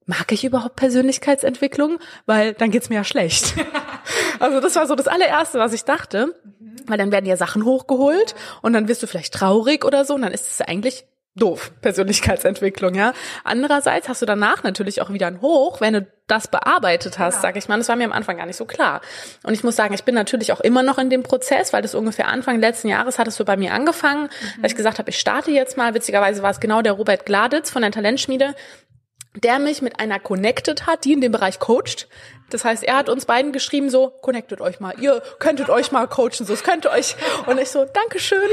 [0.07, 1.99] mag ich überhaupt Persönlichkeitsentwicklung?
[2.25, 3.55] Weil dann geht's mir ja schlecht.
[4.39, 6.35] also das war so das allererste, was ich dachte.
[6.87, 10.23] Weil dann werden ja Sachen hochgeholt und dann wirst du vielleicht traurig oder so und
[10.23, 11.05] dann ist es eigentlich
[11.37, 13.13] doof, Persönlichkeitsentwicklung, ja.
[13.45, 17.41] Andererseits hast du danach natürlich auch wieder ein Hoch, wenn du das bearbeitet hast, ja.
[17.43, 17.77] sag ich mal.
[17.77, 19.03] Das war mir am Anfang gar nicht so klar.
[19.45, 21.95] Und ich muss sagen, ich bin natürlich auch immer noch in dem Prozess, weil das
[21.95, 24.63] ungefähr Anfang letzten Jahres hat es so bei mir angefangen, mhm.
[24.63, 25.95] dass ich gesagt habe, ich starte jetzt mal.
[25.95, 28.55] Witzigerweise war es genau der Robert Gladitz von der Talentschmiede,
[29.43, 32.09] der mich mit einer connected hat, die in dem Bereich coacht.
[32.51, 36.07] Das heißt, er hat uns beiden geschrieben so, connectet euch mal, ihr könntet euch mal
[36.07, 37.17] coachen, so, es könnte euch.
[37.47, 38.39] Und ich so, Dankeschön.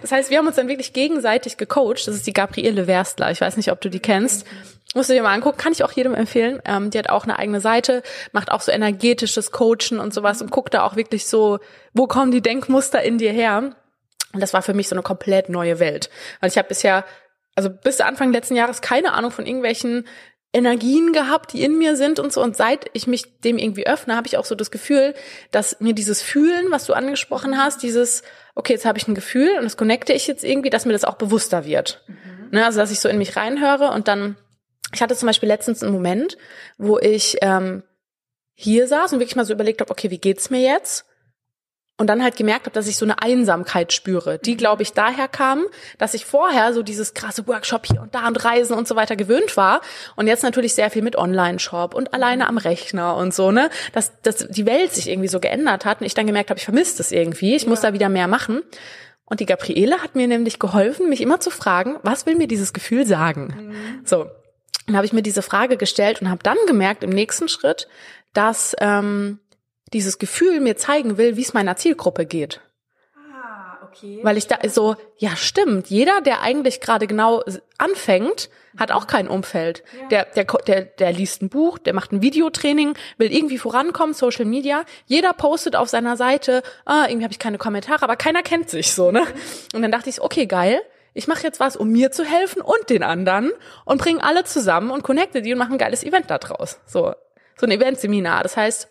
[0.00, 2.08] Das heißt, wir haben uns dann wirklich gegenseitig gecoacht.
[2.08, 3.30] Das ist die Gabriele Werstler.
[3.30, 4.46] Ich weiß nicht, ob du die kennst.
[4.94, 6.60] Musst du dir mal angucken, kann ich auch jedem empfehlen.
[6.64, 10.50] Ähm, die hat auch eine eigene Seite, macht auch so energetisches Coachen und sowas und
[10.50, 11.58] guckt da auch wirklich so,
[11.92, 13.74] wo kommen die Denkmuster in dir her?
[14.32, 16.08] Und das war für mich so eine komplett neue Welt.
[16.40, 17.04] Weil ich habe bisher
[17.54, 20.06] also bis Anfang letzten Jahres keine Ahnung von irgendwelchen
[20.52, 22.42] Energien gehabt, die in mir sind und so.
[22.42, 25.14] Und seit ich mich dem irgendwie öffne, habe ich auch so das Gefühl,
[25.52, 28.22] dass mir dieses Fühlen, was du angesprochen hast, dieses,
[28.56, 31.04] okay, jetzt habe ich ein Gefühl und das connecte ich jetzt irgendwie, dass mir das
[31.04, 32.02] auch bewusster wird.
[32.08, 32.48] Mhm.
[32.50, 34.36] Ne, also dass ich so in mich reinhöre und dann,
[34.92, 36.36] ich hatte zum Beispiel letztens einen Moment,
[36.78, 37.84] wo ich ähm,
[38.54, 41.06] hier saß und wirklich mal so überlegt habe, okay, wie geht's mir jetzt?
[42.00, 45.28] Und dann halt gemerkt habe, dass ich so eine Einsamkeit spüre, die glaube ich daher
[45.28, 45.66] kam,
[45.98, 49.16] dass ich vorher so dieses krasse Workshop hier und da und Reisen und so weiter
[49.16, 49.82] gewöhnt war
[50.16, 54.18] und jetzt natürlich sehr viel mit Online-Shop und alleine am Rechner und so, ne, dass,
[54.22, 56.96] dass die Welt sich irgendwie so geändert hat und ich dann gemerkt habe, ich vermisse
[56.96, 57.68] das irgendwie, ich ja.
[57.68, 58.62] muss da wieder mehr machen.
[59.26, 62.72] Und die Gabriele hat mir nämlich geholfen, mich immer zu fragen, was will mir dieses
[62.72, 63.54] Gefühl sagen?
[63.68, 64.06] Mhm.
[64.06, 64.26] So,
[64.86, 67.88] dann habe ich mir diese Frage gestellt und habe dann gemerkt im nächsten Schritt,
[68.32, 69.38] dass ähm,
[69.92, 72.60] dieses Gefühl mir zeigen will, wie es meiner Zielgruppe geht.
[73.16, 74.20] Ah, okay.
[74.22, 77.42] Weil ich da so, ja stimmt, jeder, der eigentlich gerade genau
[77.78, 79.82] anfängt, hat auch kein Umfeld.
[80.00, 80.08] Ja.
[80.08, 84.44] Der, der, der, der liest ein Buch, der macht ein Videotraining, will irgendwie vorankommen, Social
[84.44, 84.84] Media.
[85.06, 88.92] Jeder postet auf seiner Seite, ah, irgendwie habe ich keine Kommentare, aber keiner kennt sich
[88.92, 89.26] so, ne?
[89.74, 90.80] Und dann dachte ich, okay, geil.
[91.12, 93.50] Ich mache jetzt was, um mir zu helfen und den anderen
[93.84, 96.78] und bringe alle zusammen und connecte die und mache ein geiles Event da draus.
[96.86, 97.14] So,
[97.56, 98.44] so ein Eventseminar.
[98.44, 98.88] Das heißt,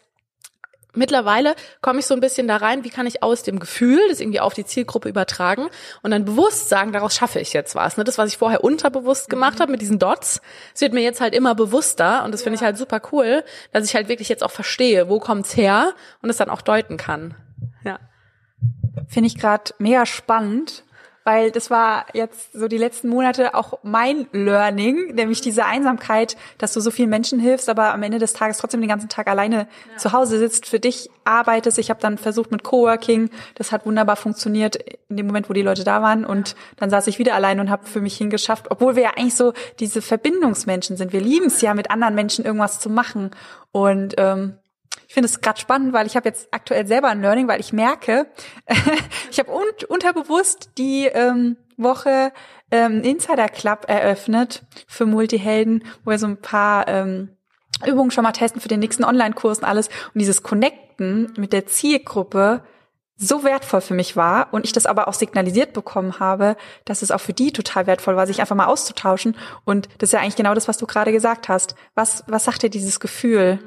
[0.96, 4.20] Mittlerweile komme ich so ein bisschen da rein, wie kann ich aus dem Gefühl das
[4.20, 5.68] irgendwie auf die Zielgruppe übertragen
[6.02, 7.98] und dann bewusst sagen, daraus schaffe ich jetzt was.
[7.98, 8.04] Ne?
[8.04, 9.62] Das, was ich vorher unterbewusst gemacht mhm.
[9.62, 12.46] habe mit diesen Dots, das wird mir jetzt halt immer bewusster und das ja.
[12.46, 15.94] finde ich halt super cool, dass ich halt wirklich jetzt auch verstehe, wo kommt's her
[16.24, 17.36] und es dann auch deuten kann.
[17.84, 18.00] Ja.
[19.08, 20.84] Finde ich gerade mega spannend,
[21.30, 26.74] weil das war jetzt so die letzten Monate auch mein Learning, nämlich diese Einsamkeit, dass
[26.74, 29.68] du so vielen Menschen hilfst, aber am Ende des Tages trotzdem den ganzen Tag alleine
[29.92, 29.98] ja.
[29.98, 31.78] zu Hause sitzt, für dich arbeitest.
[31.78, 35.62] Ich habe dann versucht mit Coworking, das hat wunderbar funktioniert in dem Moment, wo die
[35.62, 38.96] Leute da waren und dann saß ich wieder allein und habe für mich hingeschafft, obwohl
[38.96, 41.14] wir ja eigentlich so diese Verbindungsmenschen sind.
[41.14, 43.30] Wir lieben es ja, mit anderen Menschen irgendwas zu machen
[43.72, 44.56] und ähm,
[45.08, 47.74] ich finde es gerade spannend, weil ich habe jetzt aktuell selber ein Learning, weil ich
[47.74, 48.28] merke,
[49.32, 52.32] ich habe un unterbewusst die ähm, Woche
[52.72, 57.30] ähm, Insider Club eröffnet für Multihelden, wo wir so ein paar ähm,
[57.86, 59.88] Übungen schon mal testen für den nächsten Online-Kurs und alles.
[60.14, 62.64] Und dieses Connecten mit der Zielgruppe
[63.22, 67.12] so wertvoll für mich war und ich das aber auch signalisiert bekommen habe, dass es
[67.12, 69.36] auch für die total wertvoll war, sich einfach mal auszutauschen.
[69.66, 71.76] Und das ist ja eigentlich genau das, was du gerade gesagt hast.
[71.96, 73.60] Was, was sagt dir dieses Gefühl?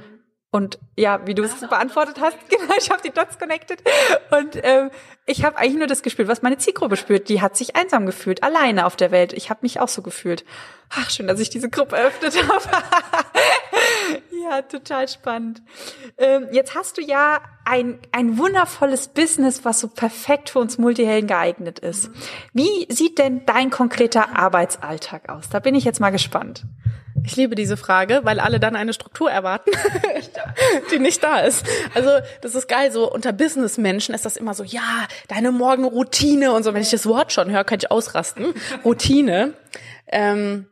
[0.55, 3.83] Und ja, wie du es beantwortet hast, genau, ich habe die Dots connected.
[4.31, 4.91] Und ähm,
[5.25, 7.31] ich habe eigentlich nur das gespürt, was meine Zielgruppe spürt.
[7.31, 9.33] Die hat sich einsam gefühlt, alleine auf der Welt.
[9.33, 10.45] Ich habe mich auch so gefühlt.
[10.91, 12.65] Ach, schön, dass ich diese Gruppe eröffnet habe.
[14.45, 15.63] ja, total spannend.
[16.19, 21.29] Ähm, jetzt hast du ja ein, ein wundervolles Business, was so perfekt für uns Multihelden
[21.29, 22.11] geeignet ist.
[22.53, 25.49] Wie sieht denn dein konkreter Arbeitsalltag aus?
[25.49, 26.65] Da bin ich jetzt mal gespannt.
[27.25, 29.71] Ich liebe diese Frage, weil alle dann eine Struktur erwarten,
[30.91, 31.65] die nicht da ist.
[31.95, 32.91] Also das ist geil.
[32.91, 36.75] So unter Businessmenschen ist das immer so, ja, deine Morgenroutine und so.
[36.75, 38.55] Wenn ich das Wort schon höre, kann ich ausrasten.
[38.85, 39.55] Routine.
[40.09, 40.67] Ähm,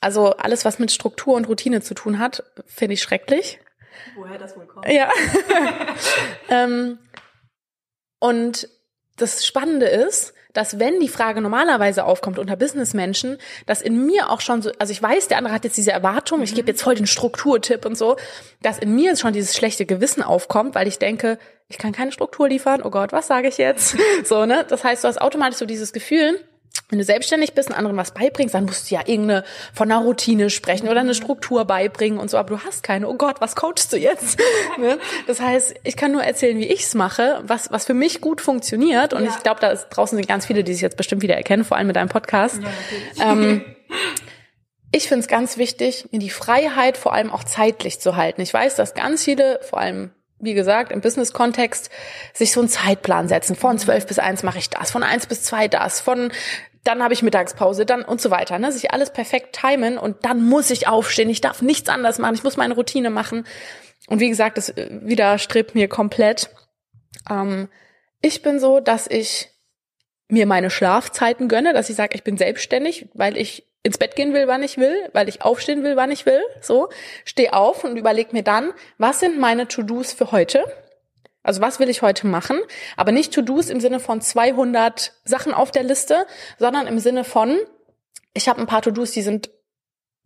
[0.00, 3.58] also alles, was mit Struktur und Routine zu tun hat, finde ich schrecklich.
[4.16, 4.86] Woher das wohl kommt?
[4.88, 5.10] Ja.
[6.48, 6.98] ähm,
[8.18, 8.68] und
[9.16, 13.36] das Spannende ist, dass wenn die Frage normalerweise aufkommt unter Businessmenschen,
[13.66, 16.40] dass in mir auch schon so, also ich weiß, der andere hat jetzt diese Erwartung,
[16.42, 18.16] ich gebe jetzt voll den Strukturtipp und so,
[18.62, 21.38] dass in mir schon dieses schlechte Gewissen aufkommt, weil ich denke,
[21.68, 23.96] ich kann keine Struktur liefern, oh Gott, was sage ich jetzt?
[24.24, 24.64] so, ne?
[24.66, 26.40] Das heißt, du hast automatisch so dieses Gefühl,
[26.88, 30.02] wenn du selbstständig bist und anderen was beibringst, dann musst du ja irgendeine von einer
[30.02, 33.08] Routine sprechen oder eine Struktur beibringen und so, aber du hast keine.
[33.08, 34.38] Oh Gott, was coachst du jetzt?
[34.78, 34.98] ne?
[35.26, 39.14] Das heißt, ich kann nur erzählen, wie ich's mache, was, was für mich gut funktioniert.
[39.14, 39.30] Und ja.
[39.30, 41.76] ich glaube, da ist, draußen sind ganz viele, die sich jetzt bestimmt wieder erkennen, vor
[41.76, 42.60] allem mit deinem Podcast.
[43.14, 43.64] Ja, ähm,
[44.92, 48.42] ich finde es ganz wichtig, mir die Freiheit vor allem auch zeitlich zu halten.
[48.42, 51.90] Ich weiß, dass ganz viele, vor allem wie gesagt, im Business-Kontext
[52.34, 53.56] sich so einen Zeitplan setzen.
[53.56, 56.30] Von zwölf bis eins mache ich das, von eins bis zwei das, von
[56.84, 58.58] dann habe ich Mittagspause, dann und so weiter.
[58.58, 58.70] Ne?
[58.70, 61.30] Sich alles perfekt timen und dann muss ich aufstehen.
[61.30, 62.34] Ich darf nichts anders machen.
[62.34, 63.46] Ich muss meine Routine machen.
[64.08, 66.50] Und wie gesagt, das äh, widerstrebt mir komplett.
[67.28, 67.68] Ähm,
[68.20, 69.50] ich bin so, dass ich
[70.28, 74.32] mir meine Schlafzeiten gönne, dass ich sage, ich bin selbstständig, weil ich ins Bett gehen
[74.32, 76.40] will, wann ich will, weil ich aufstehen will, wann ich will.
[76.60, 76.88] So,
[77.24, 80.64] steh auf und überleg mir dann, was sind meine To-Dos für heute?
[81.44, 82.58] Also was will ich heute machen?
[82.96, 86.26] Aber nicht To-Dos im Sinne von 200 Sachen auf der Liste,
[86.58, 87.56] sondern im Sinne von,
[88.32, 89.50] ich habe ein paar To-Dos, die sind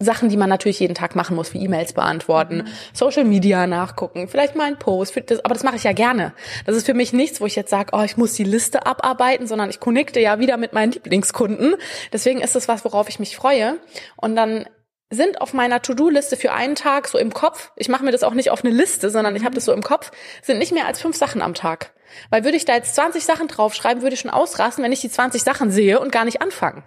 [0.01, 2.67] Sachen, die man natürlich jeden Tag machen muss, wie E-Mails beantworten, mhm.
[2.93, 6.35] Social Media nachgucken, vielleicht mal ein Post, das, aber das mache ich ja gerne.
[6.67, 9.49] Das ist für mich nichts, wo ich jetzt sage, oh, ich muss die Liste abarbeiten,
[9.49, 11.75] sondern ich connecte ja wieder mit meinen Lieblingskunden.
[12.13, 13.79] Deswegen ist das was, worauf ich mich freue.
[14.15, 14.67] Und dann
[15.11, 18.35] sind auf meiner To-Do-Liste für einen Tag so im Kopf, ich mache mir das auch
[18.35, 20.11] nicht auf eine Liste, sondern ich habe das so im Kopf,
[20.43, 21.95] sind nicht mehr als fünf Sachen am Tag.
[22.31, 25.11] Weil würde ich da jetzt 20 Sachen draufschreiben, würde ich schon ausrasten, wenn ich die
[25.11, 26.85] 20 Sachen sehe und gar nicht anfangen.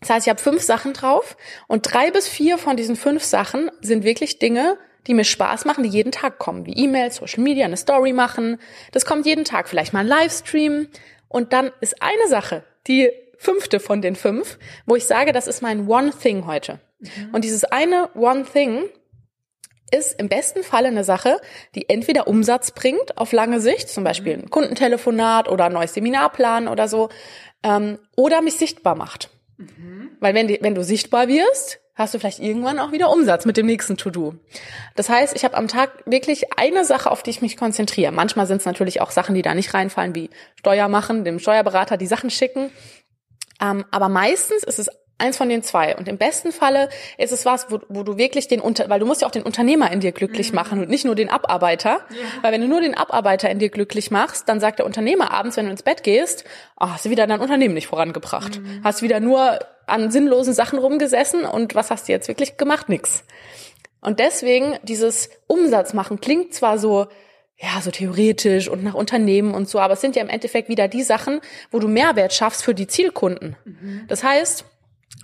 [0.00, 1.36] Das heißt, ich habe fünf Sachen drauf
[1.68, 5.84] und drei bis vier von diesen fünf Sachen sind wirklich Dinge, die mir Spaß machen,
[5.84, 8.58] die jeden Tag kommen, wie E-Mails, Social Media, eine Story machen.
[8.92, 10.88] Das kommt jeden Tag, vielleicht mal ein Livestream.
[11.28, 15.62] Und dann ist eine Sache, die fünfte von den fünf, wo ich sage, das ist
[15.62, 16.80] mein One Thing heute.
[17.16, 17.34] Mhm.
[17.34, 18.84] Und dieses eine One Thing
[19.90, 21.40] ist im besten Falle eine Sache,
[21.74, 24.44] die entweder Umsatz bringt auf lange Sicht, zum Beispiel mhm.
[24.44, 27.08] ein Kundentelefonat oder ein neues Seminarplan oder so,
[27.62, 29.30] ähm, oder mich sichtbar macht.
[29.56, 30.10] Mhm.
[30.20, 33.56] Weil wenn, die, wenn du sichtbar wirst, hast du vielleicht irgendwann auch wieder Umsatz mit
[33.56, 34.34] dem nächsten To-Do.
[34.96, 38.12] Das heißt, ich habe am Tag wirklich eine Sache, auf die ich mich konzentriere.
[38.12, 41.96] Manchmal sind es natürlich auch Sachen, die da nicht reinfallen, wie Steuer machen, dem Steuerberater
[41.96, 42.70] die Sachen schicken.
[43.62, 45.96] Ähm, aber meistens ist es Eins von den zwei.
[45.96, 49.06] Und im besten Falle ist es was, wo, wo du wirklich den Unter, weil du
[49.06, 50.56] musst ja auch den Unternehmer in dir glücklich mhm.
[50.56, 52.00] machen und nicht nur den Abarbeiter.
[52.10, 52.42] Ja.
[52.42, 55.56] Weil wenn du nur den Abarbeiter in dir glücklich machst, dann sagt der Unternehmer abends,
[55.56, 56.44] wenn du ins Bett gehst,
[56.78, 58.60] oh, hast du wieder dein Unternehmen nicht vorangebracht.
[58.60, 58.82] Mhm.
[58.84, 62.88] Hast wieder nur an sinnlosen Sachen rumgesessen und was hast du jetzt wirklich gemacht?
[62.90, 63.24] Nix.
[64.02, 67.06] Und deswegen dieses Umsatz machen klingt zwar so,
[67.56, 70.88] ja, so theoretisch und nach Unternehmen und so, aber es sind ja im Endeffekt wieder
[70.88, 73.56] die Sachen, wo du Mehrwert schaffst für die Zielkunden.
[73.64, 74.04] Mhm.
[74.08, 74.66] Das heißt,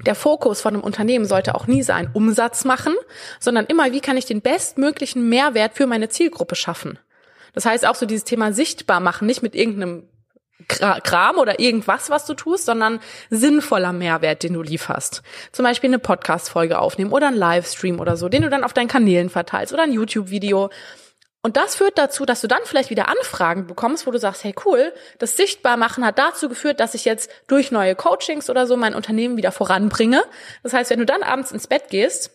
[0.06, 2.94] der Fokus von einem Unternehmen sollte auch nie sein, Umsatz machen,
[3.38, 6.98] sondern immer, wie kann ich den bestmöglichen Mehrwert für meine Zielgruppe schaffen.
[7.54, 10.08] Das heißt auch so dieses Thema sichtbar machen, nicht mit irgendeinem
[10.68, 13.00] Kram oder irgendwas, was du tust, sondern
[13.30, 15.22] sinnvoller Mehrwert, den du lieferst.
[15.50, 18.88] Zum Beispiel eine Podcast-Folge aufnehmen oder ein Livestream oder so, den du dann auf deinen
[18.88, 20.70] Kanälen verteilst oder ein YouTube-Video.
[21.42, 24.54] Und das führt dazu, dass du dann vielleicht wieder Anfragen bekommst, wo du sagst, hey
[24.64, 28.94] cool, das Sichtbarmachen hat dazu geführt, dass ich jetzt durch neue Coachings oder so mein
[28.94, 30.22] Unternehmen wieder voranbringe.
[30.62, 32.30] Das heißt, wenn du dann abends ins Bett gehst,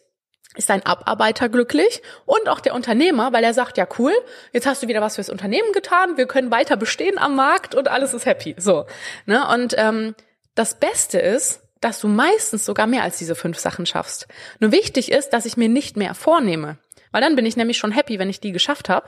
[0.57, 4.13] ist dein Abarbeiter glücklich und auch der Unternehmer, weil er sagt, ja cool,
[4.51, 7.87] jetzt hast du wieder was fürs Unternehmen getan, wir können weiter bestehen am Markt und
[7.87, 8.55] alles ist happy.
[8.57, 8.87] So,
[9.25, 9.47] ne?
[9.47, 10.15] Und ähm,
[10.55, 14.27] das Beste ist, dass du meistens sogar mehr als diese fünf Sachen schaffst.
[14.59, 16.79] Nur wichtig ist, dass ich mir nicht mehr vornehme.
[17.11, 19.07] Weil dann bin ich nämlich schon happy, wenn ich die geschafft habe.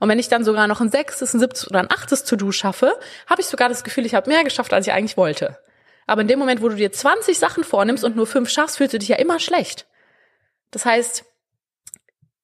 [0.00, 2.92] Und wenn ich dann sogar noch ein sechstes, ein siebtes oder ein achtes To-Do schaffe,
[3.26, 5.58] habe ich sogar das Gefühl, ich habe mehr geschafft, als ich eigentlich wollte.
[6.06, 8.94] Aber in dem Moment, wo du dir 20 Sachen vornimmst und nur fünf schaffst, fühlst
[8.94, 9.86] du dich ja immer schlecht.
[10.70, 11.24] Das heißt,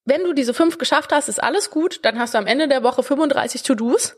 [0.05, 2.83] wenn du diese fünf geschafft hast, ist alles gut, dann hast du am Ende der
[2.83, 4.17] Woche 35 To-Dos.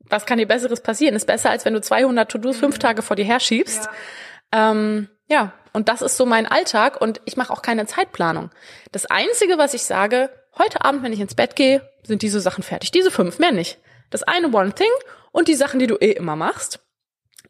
[0.00, 1.14] Was kann dir Besseres passieren?
[1.14, 3.88] Ist besser, als wenn du 200 To-Dos fünf Tage vor dir herschiebst.
[4.52, 4.70] Ja.
[4.72, 8.50] Ähm, ja, und das ist so mein Alltag und ich mache auch keine Zeitplanung.
[8.92, 12.62] Das Einzige, was ich sage, heute Abend, wenn ich ins Bett gehe, sind diese Sachen
[12.62, 12.90] fertig.
[12.90, 13.78] Diese fünf, mehr nicht.
[14.10, 14.90] Das eine One Thing
[15.30, 16.80] und die Sachen, die du eh immer machst.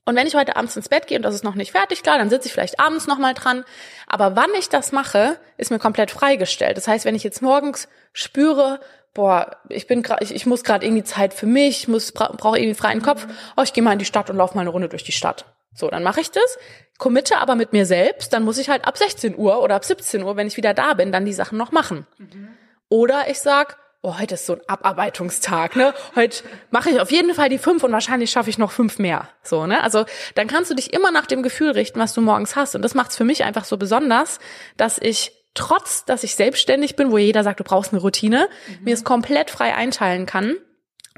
[0.05, 2.18] Und wenn ich heute abends ins Bett gehe und das ist noch nicht fertig, klar,
[2.18, 3.64] dann sitze ich vielleicht abends nochmal dran.
[4.07, 6.77] Aber wann ich das mache, ist mir komplett freigestellt.
[6.77, 8.81] Das heißt, wenn ich jetzt morgens spüre,
[9.14, 12.59] boah, ich bin gerade, ich, ich muss gerade irgendwie Zeit für mich, ich muss brauche
[12.59, 14.89] irgendwie freien Kopf, oh, ich gehe mal in die Stadt und laufe mal eine Runde
[14.89, 15.45] durch die Stadt.
[15.75, 16.59] So, dann mache ich das,
[16.99, 20.23] committe aber mit mir selbst, dann muss ich halt ab 16 Uhr oder ab 17
[20.23, 22.07] Uhr, wenn ich wieder da bin, dann die Sachen noch machen.
[22.18, 22.49] Mhm.
[22.89, 25.95] Oder ich sag, oh, heute ist so ein Abarbeitungstag, ne?
[26.14, 29.29] Heute mache ich auf jeden Fall die fünf und wahrscheinlich schaffe ich noch fünf mehr.
[29.43, 29.83] So, ne?
[29.83, 30.05] Also
[30.35, 32.75] dann kannst du dich immer nach dem Gefühl richten, was du morgens hast.
[32.75, 34.41] Und das macht es für mich einfach so besonders,
[34.77, 38.85] dass ich trotz, dass ich selbstständig bin, wo jeder sagt, du brauchst eine Routine, mhm.
[38.85, 40.57] mir es komplett frei einteilen kann.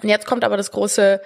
[0.02, 1.20] Und jetzt kommt aber das große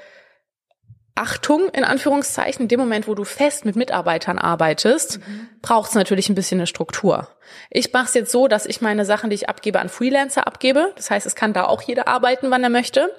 [1.18, 5.48] Achtung, in Anführungszeichen, in dem Moment, wo du fest mit Mitarbeitern arbeitest, mhm.
[5.62, 7.28] braucht es natürlich ein bisschen eine Struktur.
[7.70, 10.92] Ich mache es jetzt so, dass ich meine Sachen, die ich abgebe, an Freelancer abgebe.
[10.94, 13.10] Das heißt, es kann da auch jeder arbeiten, wann er möchte.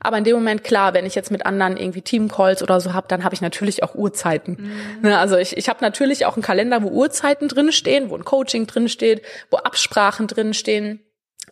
[0.00, 3.08] Aber in dem Moment, klar, wenn ich jetzt mit anderen irgendwie Teamcalls oder so habe,
[3.08, 4.56] dann habe ich natürlich auch Uhrzeiten.
[5.00, 5.08] Mhm.
[5.08, 8.66] Ne, also ich, ich habe natürlich auch einen Kalender, wo Uhrzeiten drinstehen, wo ein Coaching
[8.66, 11.00] drinsteht, wo Absprachen drinstehen.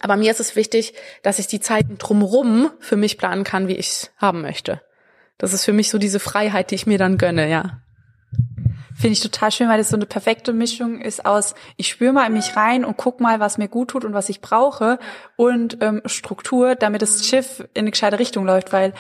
[0.00, 0.92] Aber mir ist es wichtig,
[1.22, 4.82] dass ich die Zeiten drumherum für mich planen kann, wie ich es haben möchte.
[5.39, 7.80] Das ist für mich so diese Freiheit, die ich mir dann gönne, ja.
[8.97, 12.26] Finde ich total schön, weil das so eine perfekte Mischung ist aus, ich spüre mal
[12.26, 15.01] in mich rein und guck mal, was mir gut tut und was ich brauche
[15.35, 18.95] und ähm, Struktur, damit das Schiff in eine gescheite Richtung läuft, weil.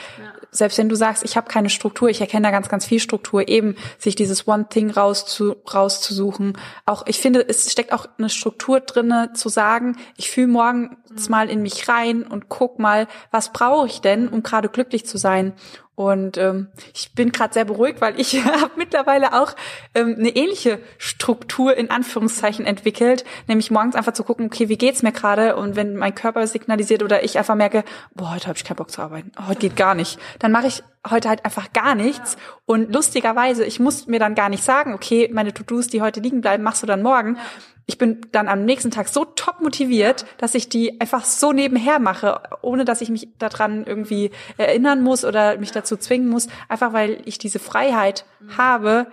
[0.54, 3.48] Selbst wenn du sagst, ich habe keine Struktur, ich erkenne da ganz, ganz viel Struktur,
[3.48, 6.56] eben sich dieses One Thing rauszu, rauszusuchen.
[6.86, 11.50] Auch ich finde, es steckt auch eine Struktur drinne zu sagen, ich fühle morgens mal
[11.50, 15.54] in mich rein und guck mal, was brauche ich denn, um gerade glücklich zu sein.
[15.96, 19.54] Und ähm, ich bin gerade sehr beruhigt, weil ich habe mittlerweile auch
[19.94, 25.02] ähm, eine ähnliche Struktur in Anführungszeichen entwickelt, nämlich morgens einfach zu gucken, okay, wie geht's
[25.02, 25.54] mir gerade?
[25.54, 28.90] Und wenn mein Körper signalisiert oder ich einfach merke, boah, heute habe ich keinen Bock
[28.90, 32.36] zu arbeiten, oh, heute geht gar nicht, dann mache ich heute halt einfach gar nichts.
[32.66, 36.42] Und lustigerweise, ich muss mir dann gar nicht sagen, okay, meine To-Dos, die heute liegen
[36.42, 37.38] bleiben, machst du dann morgen,
[37.86, 41.98] ich bin dann am nächsten Tag so top motiviert, dass ich die einfach so nebenher
[41.98, 46.92] mache, ohne dass ich mich daran irgendwie erinnern muss oder mich dazu zwingen muss, einfach
[46.92, 49.06] weil ich diese Freiheit habe,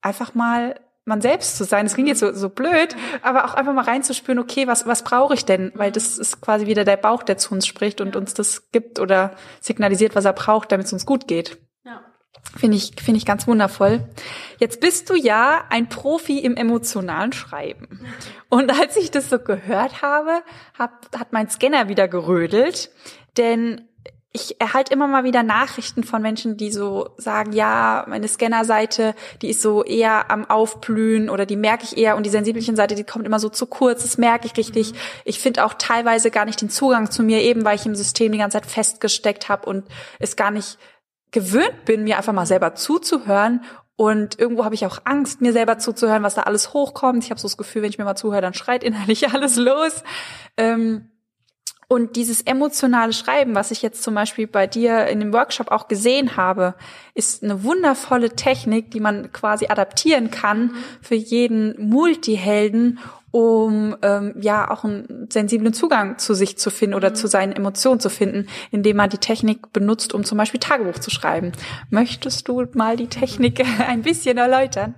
[0.00, 0.76] einfach mal
[1.08, 1.86] man selbst zu sein.
[1.86, 5.34] Das klingt jetzt so, so blöd, aber auch einfach mal reinzuspüren, okay, was, was brauche
[5.34, 5.72] ich denn?
[5.74, 9.00] Weil das ist quasi wieder der Bauch, der zu uns spricht und uns das gibt
[9.00, 11.58] oder signalisiert, was er braucht, damit es uns gut geht.
[12.56, 14.08] Finde ich, finde ich ganz wundervoll.
[14.58, 18.00] Jetzt bist du ja ein Profi im emotionalen Schreiben.
[18.48, 20.42] Und als ich das so gehört habe,
[20.78, 22.90] hat, hat mein Scanner wieder gerödelt,
[23.36, 23.87] denn
[24.32, 29.48] ich erhalte immer mal wieder Nachrichten von Menschen, die so sagen, ja, meine Scannerseite, die
[29.48, 33.04] ist so eher am Aufblühen oder die merke ich eher und die sensibelchen Seite, die
[33.04, 34.92] kommt immer so zu kurz, das merke ich richtig.
[34.92, 34.98] Mhm.
[35.24, 38.32] Ich finde auch teilweise gar nicht den Zugang zu mir, eben weil ich im System
[38.32, 39.86] die ganze Zeit festgesteckt habe und
[40.18, 40.78] es gar nicht
[41.30, 43.62] gewöhnt bin, mir einfach mal selber zuzuhören.
[43.96, 47.24] Und irgendwo habe ich auch Angst, mir selber zuzuhören, was da alles hochkommt.
[47.24, 50.04] Ich habe so das Gefühl, wenn ich mir mal zuhöre, dann schreit innerlich alles los.
[50.56, 51.10] Ähm,
[51.88, 55.88] und dieses emotionale Schreiben, was ich jetzt zum Beispiel bei dir in dem Workshop auch
[55.88, 56.74] gesehen habe,
[57.14, 60.74] ist eine wundervolle Technik, die man quasi adaptieren kann mhm.
[61.00, 62.98] für jeden Multihelden
[63.30, 67.14] um ähm, ja auch einen sensiblen Zugang zu sich zu finden oder mhm.
[67.14, 71.10] zu seinen Emotionen zu finden, indem man die Technik benutzt, um zum Beispiel Tagebuch zu
[71.10, 71.52] schreiben.
[71.90, 74.94] Möchtest du mal die Technik ein bisschen erläutern?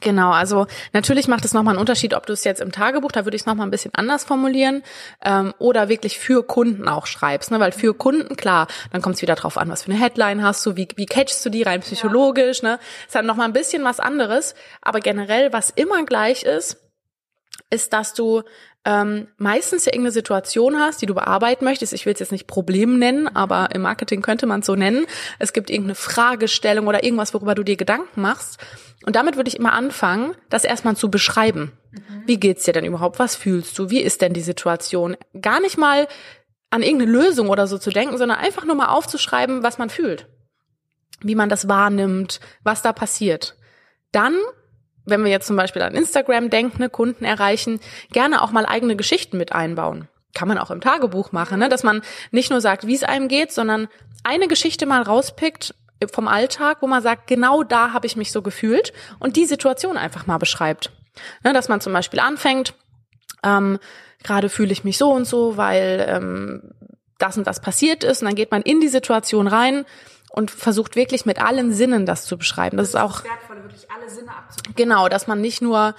[0.00, 3.24] Genau, also natürlich macht es nochmal einen Unterschied, ob du es jetzt im Tagebuch, da
[3.24, 4.82] würde ich es nochmal ein bisschen anders formulieren,
[5.22, 7.50] ähm, oder wirklich für Kunden auch schreibst.
[7.50, 7.60] Ne?
[7.60, 10.64] Weil für Kunden, klar, dann kommt es wieder drauf an, was für eine Headline hast
[10.64, 12.62] du, wie, wie catchst du die rein psychologisch.
[12.62, 12.70] Ja.
[12.70, 12.78] Ne?
[13.06, 14.54] Ist dann nochmal ein bisschen was anderes.
[14.80, 16.78] Aber generell, was immer gleich ist,
[17.68, 18.42] ist, dass du
[18.84, 21.92] ähm, meistens ja irgendeine Situation hast, die du bearbeiten möchtest.
[21.92, 25.06] Ich will es jetzt nicht Problem nennen, aber im Marketing könnte man es so nennen.
[25.38, 28.58] Es gibt irgendeine Fragestellung oder irgendwas, worüber du dir Gedanken machst.
[29.04, 31.72] Und damit würde ich immer anfangen, das erstmal zu beschreiben.
[31.90, 32.22] Mhm.
[32.26, 33.18] Wie geht's dir denn überhaupt?
[33.18, 33.90] Was fühlst du?
[33.90, 35.16] Wie ist denn die Situation?
[35.40, 36.08] Gar nicht mal
[36.70, 40.28] an irgendeine Lösung oder so zu denken, sondern einfach nur mal aufzuschreiben, was man fühlt.
[41.20, 43.56] Wie man das wahrnimmt, was da passiert.
[44.12, 44.36] Dann
[45.10, 47.80] wenn wir jetzt zum Beispiel an Instagram denken, ne, Kunden erreichen,
[48.12, 50.08] gerne auch mal eigene Geschichten mit einbauen.
[50.34, 51.68] Kann man auch im Tagebuch machen, ne?
[51.68, 53.88] dass man nicht nur sagt, wie es einem geht, sondern
[54.22, 55.74] eine Geschichte mal rauspickt
[56.12, 59.96] vom Alltag, wo man sagt, genau da habe ich mich so gefühlt und die Situation
[59.96, 60.92] einfach mal beschreibt.
[61.42, 62.74] Ne, dass man zum Beispiel anfängt,
[63.42, 63.78] ähm,
[64.22, 66.72] gerade fühle ich mich so und so, weil ähm,
[67.18, 69.84] das und das passiert ist und dann geht man in die Situation rein
[70.30, 72.76] und versucht wirklich mit allen Sinnen das zu beschreiben.
[72.76, 74.74] Das, das ist auch wertvoll, wirklich alle Sinne abzudecken.
[74.76, 75.94] Genau, dass man nicht nur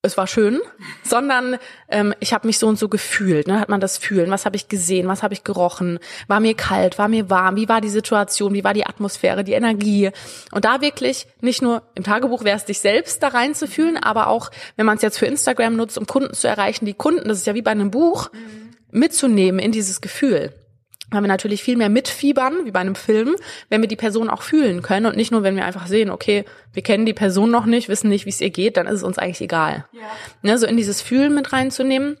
[0.00, 0.60] es war schön,
[1.02, 1.56] sondern
[1.88, 3.48] ähm, ich habe mich so und so gefühlt.
[3.48, 3.58] Ne?
[3.58, 4.30] Hat man das Fühlen?
[4.30, 5.08] Was habe ich gesehen?
[5.08, 5.98] Was habe ich gerochen?
[6.28, 6.98] War mir kalt?
[6.98, 7.56] War mir warm?
[7.56, 8.54] Wie war die Situation?
[8.54, 9.42] Wie war die Atmosphäre?
[9.42, 10.10] Die Energie?
[10.52, 14.50] Und da wirklich nicht nur im Tagebuch wäre es dich selbst da reinzufühlen, aber auch
[14.76, 17.46] wenn man es jetzt für Instagram nutzt, um Kunden zu erreichen, die Kunden, das ist
[17.46, 18.70] ja wie bei einem Buch, mhm.
[18.92, 20.52] mitzunehmen in dieses Gefühl
[21.10, 23.34] weil wir natürlich viel mehr mitfiebern, wie bei einem Film,
[23.68, 26.44] wenn wir die Person auch fühlen können und nicht nur, wenn wir einfach sehen, okay,
[26.72, 29.02] wir kennen die Person noch nicht, wissen nicht, wie es ihr geht, dann ist es
[29.02, 29.86] uns eigentlich egal.
[29.92, 30.00] Ja.
[30.42, 32.18] Ne, so in dieses Fühlen mit reinzunehmen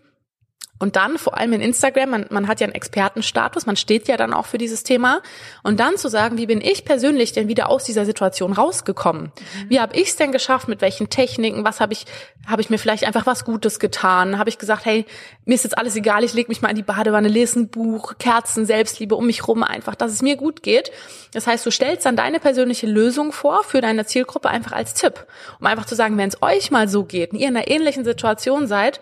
[0.78, 4.16] und dann vor allem in Instagram, man, man hat ja einen Expertenstatus, man steht ja
[4.16, 5.22] dann auch für dieses Thema.
[5.64, 9.32] Und dann zu sagen, wie bin ich persönlich denn wieder aus dieser Situation rausgekommen?
[9.68, 10.68] Wie habe ich es denn geschafft?
[10.68, 11.64] Mit welchen Techniken?
[11.64, 12.06] Was habe ich,
[12.46, 14.38] habe ich mir vielleicht einfach was Gutes getan?
[14.38, 15.04] Habe ich gesagt, hey,
[15.44, 18.14] mir ist jetzt alles egal, ich lege mich mal in die Badewanne, lese ein Buch,
[18.18, 20.92] Kerzen, Selbstliebe um mich rum, einfach, dass es mir gut geht.
[21.32, 25.26] Das heißt, du stellst dann deine persönliche Lösung vor für deine Zielgruppe einfach als Tipp.
[25.58, 28.04] Um einfach zu sagen, wenn es euch mal so geht und ihr in einer ähnlichen
[28.04, 29.00] Situation seid,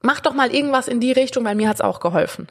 [0.00, 2.48] mach doch mal irgendwas in die Richtung, weil mir hat's auch geholfen.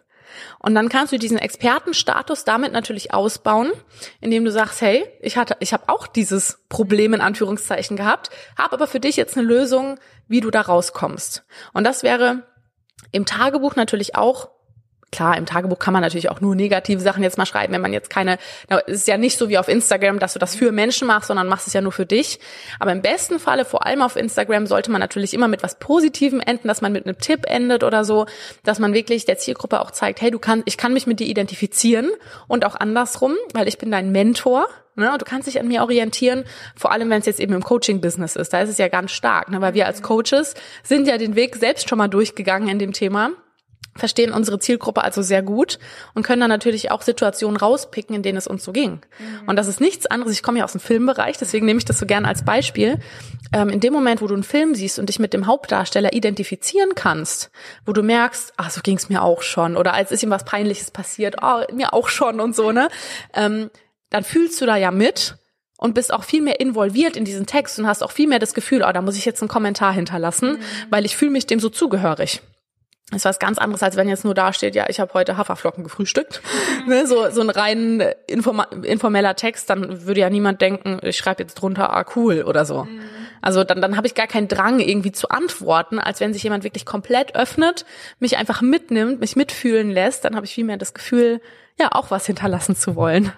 [0.60, 3.72] Und dann kannst du diesen Expertenstatus damit natürlich ausbauen,
[4.20, 8.74] indem du sagst, hey, ich hatte, ich habe auch dieses Problem in Anführungszeichen gehabt, habe
[8.74, 11.46] aber für dich jetzt eine Lösung, wie du da rauskommst.
[11.74, 12.44] Und das wäre
[13.12, 14.50] im Tagebuch natürlich auch
[15.10, 17.94] Klar, im Tagebuch kann man natürlich auch nur negative Sachen jetzt mal schreiben, wenn man
[17.94, 18.38] jetzt keine,
[18.88, 21.48] es ist ja nicht so wie auf Instagram, dass du das für Menschen machst, sondern
[21.48, 22.42] machst es ja nur für dich.
[22.78, 26.42] Aber im besten Falle, vor allem auf Instagram, sollte man natürlich immer mit was Positivem
[26.42, 28.26] enden, dass man mit einem Tipp endet oder so,
[28.66, 31.28] dass man wirklich der Zielgruppe auch zeigt, hey, du kannst, ich kann mich mit dir
[31.28, 32.10] identifizieren
[32.50, 34.68] und auch andersrum, weil ich bin dein Mentor.
[34.96, 36.44] Ne, du kannst dich an mir orientieren,
[36.76, 38.52] vor allem wenn es jetzt eben im Coaching-Business ist.
[38.52, 41.56] Da ist es ja ganz stark, ne, weil wir als Coaches sind ja den Weg
[41.56, 43.30] selbst schon mal durchgegangen in dem Thema
[43.98, 45.80] verstehen unsere Zielgruppe also sehr gut
[46.14, 49.02] und können dann natürlich auch Situationen rauspicken, in denen es uns so ging.
[49.20, 49.48] Mhm.
[49.48, 50.34] Und das ist nichts anderes.
[50.34, 53.00] Ich komme ja aus dem Filmbereich, deswegen nehme ich das so gerne als Beispiel.
[53.54, 56.96] Ähm, in dem Moment, wo du einen Film siehst und dich mit dem Hauptdarsteller identifizieren
[56.96, 57.52] kannst,
[57.86, 60.46] wo du merkst, ah, so ging es mir auch schon, oder als ist ihm was
[60.46, 62.90] Peinliches passiert, ah, mir auch schon und so, ne?
[63.34, 63.70] Ähm,
[64.10, 65.36] dann fühlst du da ja mit
[65.78, 68.54] und bist auch viel mehr involviert in diesen Text und hast auch viel mehr das
[68.54, 70.60] Gefühl, oh, da muss ich jetzt einen Kommentar hinterlassen, mhm.
[70.90, 72.42] weil ich fühle mich dem so zugehörig.
[73.10, 75.38] Das ist was ganz anderes, als wenn jetzt nur da steht, ja, ich habe heute
[75.38, 76.42] Haferflocken gefrühstückt.
[76.88, 81.42] ne, so, so ein rein inform informeller Text, dann würde ja niemand denken, ich schreibe
[81.42, 82.84] jetzt drunter, ah, cool oder so.
[82.84, 83.00] Mhm.
[83.42, 86.66] Also dann, dann habe ich gar keinen Drang, irgendwie zu antworten, als wenn sich jemand
[86.66, 87.86] wirklich komplett öffnet,
[88.20, 91.40] mich einfach mitnimmt, mich mitfühlen lässt, dann habe ich viel mehr das Gefühl,
[91.80, 93.32] ja, auch was hinterlassen zu wollen.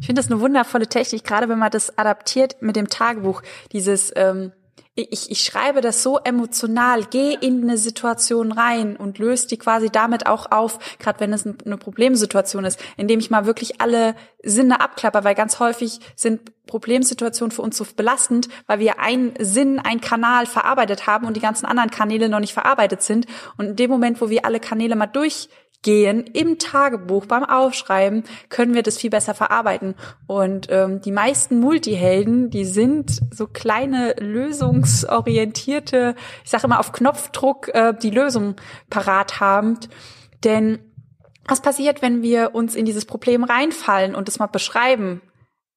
[0.00, 4.12] Ich finde das eine wundervolle Technik, gerade wenn man das adaptiert mit dem Tagebuch, dieses
[4.16, 4.52] ähm,
[4.98, 9.90] ich, ich schreibe das so emotional, geh in eine Situation rein und löse die quasi
[9.90, 14.80] damit auch auf, gerade wenn es eine Problemsituation ist, indem ich mal wirklich alle Sinne
[14.80, 20.00] abklapper, weil ganz häufig sind Problemsituationen für uns so belastend, weil wir einen Sinn, einen
[20.00, 23.26] Kanal verarbeitet haben und die ganzen anderen Kanäle noch nicht verarbeitet sind.
[23.56, 25.48] Und in dem Moment, wo wir alle Kanäle mal durch
[25.82, 29.94] gehen im Tagebuch beim Aufschreiben können wir das viel besser verarbeiten.
[30.26, 36.14] Und ähm, die meisten Multihelden die sind so kleine lösungsorientierte
[36.44, 38.56] ich sage immer auf Knopfdruck äh, die Lösung
[38.90, 39.78] parat haben
[40.44, 40.80] denn
[41.46, 45.22] was passiert wenn wir uns in dieses Problem reinfallen und das mal beschreiben?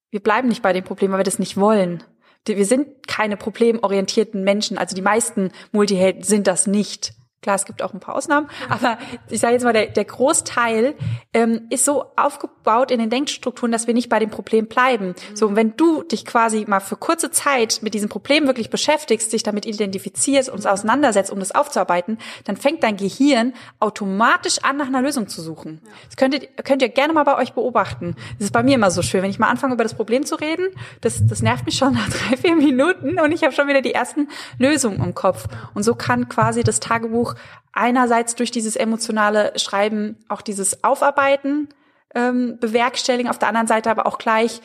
[0.09, 2.03] Wir bleiben nicht bei dem Problem weil wir das nicht wollen.
[2.45, 4.79] Wir sind keine problemorientierten Menschen.
[4.79, 8.99] Also die meisten Multihelden sind das nicht Klar, es gibt auch ein paar Ausnahmen, aber
[9.27, 10.93] ich sage jetzt mal, der, der Großteil
[11.33, 15.15] ähm, ist so aufgebaut in den Denkstrukturen, dass wir nicht bei dem Problem bleiben.
[15.33, 19.41] So, wenn du dich quasi mal für kurze Zeit mit diesem Problem wirklich beschäftigst, dich
[19.41, 24.85] damit identifizierst und es auseinandersetzt, um das aufzuarbeiten, dann fängt dein Gehirn automatisch an, nach
[24.85, 25.81] einer Lösung zu suchen.
[26.05, 28.15] Das könnt ihr, könnt ihr gerne mal bei euch beobachten.
[28.37, 30.35] Das ist bei mir immer so schön, wenn ich mal anfange, über das Problem zu
[30.35, 30.67] reden,
[31.01, 33.95] das, das nervt mich schon nach drei, vier Minuten und ich habe schon wieder die
[33.95, 34.27] ersten
[34.59, 35.47] Lösungen im Kopf.
[35.73, 37.30] Und so kann quasi das Tagebuch
[37.73, 41.69] einerseits durch dieses emotionale Schreiben auch dieses Aufarbeiten
[42.15, 44.61] ähm, bewerkstelligen, auf der anderen Seite aber auch gleich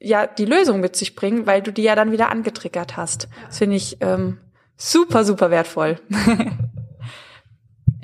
[0.00, 3.28] ja die Lösung mit sich bringen, weil du die ja dann wieder angetriggert hast.
[3.46, 4.38] Das finde ich ähm,
[4.76, 6.00] super, super wertvoll.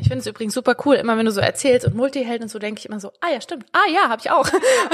[0.02, 2.58] Ich finde es übrigens super cool, immer wenn du so erzählst und Multihelden und so,
[2.58, 3.66] denke ich immer so, ah ja, stimmt.
[3.70, 4.48] Ah ja, habe ich auch.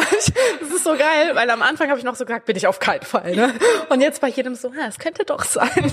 [0.60, 2.78] das ist so geil, weil am Anfang habe ich noch so gesagt, bin ich auf
[2.78, 3.34] keinen Fall.
[3.34, 3.54] Ne?
[3.88, 5.90] Und jetzt bei jedem so, ja, es könnte doch sein.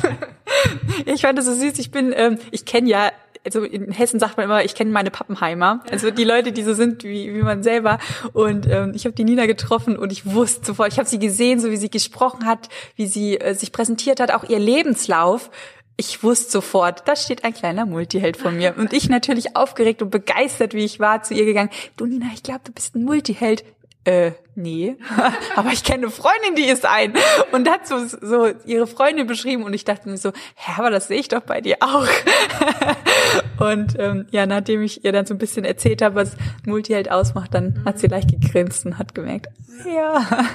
[1.06, 1.80] ich fand das so süß.
[1.80, 3.12] Ich bin, ähm, ich kenne ja
[3.46, 6.74] also in Hessen sagt man immer, ich kenne meine Pappenheimer, also die Leute, die so
[6.74, 8.00] sind wie, wie man selber.
[8.34, 11.60] Und ähm, ich habe die Nina getroffen und ich wusste sofort, ich habe sie gesehen,
[11.60, 15.52] so wie sie gesprochen hat, wie sie äh, sich präsentiert hat, auch ihr Lebenslauf
[15.98, 18.76] ich wusste sofort, da steht ein kleiner Multiheld von mir.
[18.78, 21.70] Und ich natürlich aufgeregt und begeistert, wie ich war, zu ihr gegangen.
[21.96, 23.64] Du Nina, ich glaube, du bist ein Multiheld.
[24.04, 24.98] Äh, nee.
[25.56, 27.14] Aber ich kenne eine Freundin, die ist ein.
[27.52, 31.08] Und hat so, so ihre Freundin beschrieben und ich dachte mir so, hä, aber das
[31.08, 32.08] sehe ich doch bei dir auch.
[33.68, 36.36] und ähm, ja, nachdem ich ihr dann so ein bisschen erzählt habe, was
[36.68, 39.48] Multiheld ausmacht, dann hat sie leicht gegrinst und hat gemerkt,
[39.92, 40.46] ja,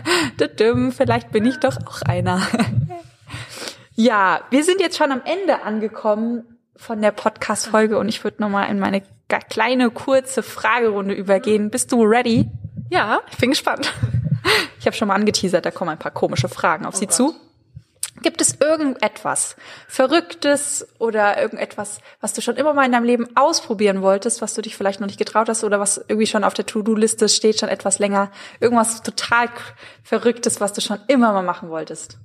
[0.93, 2.47] vielleicht bin ich doch auch einer.
[4.03, 8.71] Ja, wir sind jetzt schon am Ende angekommen von der Podcast-Folge und ich würde nochmal
[8.71, 9.03] in meine
[9.51, 11.69] kleine, kurze Fragerunde übergehen.
[11.69, 12.49] Bist du ready?
[12.89, 13.93] Ja, ich bin gespannt.
[14.79, 17.15] Ich habe schon mal angeteasert, da kommen ein paar komische Fragen auf oh Sie Gott.
[17.15, 17.35] zu.
[18.23, 19.55] Gibt es irgendetwas
[19.87, 24.63] Verrücktes oder irgendetwas, was du schon immer mal in deinem Leben ausprobieren wolltest, was du
[24.63, 27.69] dich vielleicht noch nicht getraut hast oder was irgendwie schon auf der To-Do-Liste steht, schon
[27.69, 28.31] etwas länger?
[28.61, 29.51] Irgendwas total
[30.03, 32.17] Verrücktes, was du schon immer mal machen wolltest?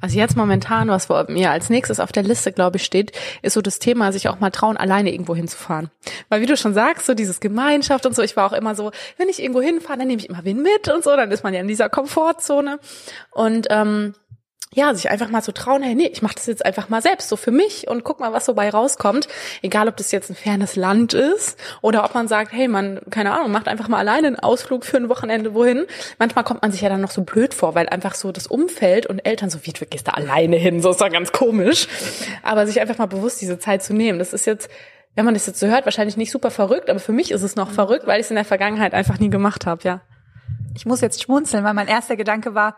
[0.00, 3.12] Also jetzt momentan, was vor mir als nächstes auf der Liste, glaube ich, steht,
[3.42, 5.90] ist so das Thema, sich auch mal trauen, alleine irgendwo hinzufahren.
[6.28, 8.90] Weil wie du schon sagst, so dieses Gemeinschaft und so, ich war auch immer so,
[9.18, 11.54] wenn ich irgendwo hinfahre, dann nehme ich immer wen mit und so, dann ist man
[11.54, 12.78] ja in dieser Komfortzone.
[13.30, 14.14] Und ähm,
[14.74, 17.28] ja, sich einfach mal zu trauen, hey, nee, ich mache das jetzt einfach mal selbst,
[17.28, 19.28] so für mich und guck mal, was so bei rauskommt.
[19.60, 23.32] Egal, ob das jetzt ein fernes Land ist oder ob man sagt, hey, man, keine
[23.32, 25.84] Ahnung, macht einfach mal alleine einen Ausflug für ein Wochenende wohin.
[26.18, 29.06] Manchmal kommt man sich ja dann noch so blöd vor, weil einfach so das Umfeld
[29.06, 31.86] und Eltern so, wie, du gehst da alleine hin, so ist doch ganz komisch.
[32.42, 34.70] Aber sich einfach mal bewusst diese Zeit zu nehmen, das ist jetzt
[35.14, 37.54] wenn man das jetzt so hört, wahrscheinlich nicht super verrückt, aber für mich ist es
[37.54, 40.00] noch verrückt, weil ich es in der Vergangenheit einfach nie gemacht habe, ja.
[40.74, 42.76] Ich muss jetzt schmunzeln, weil mein erster Gedanke war,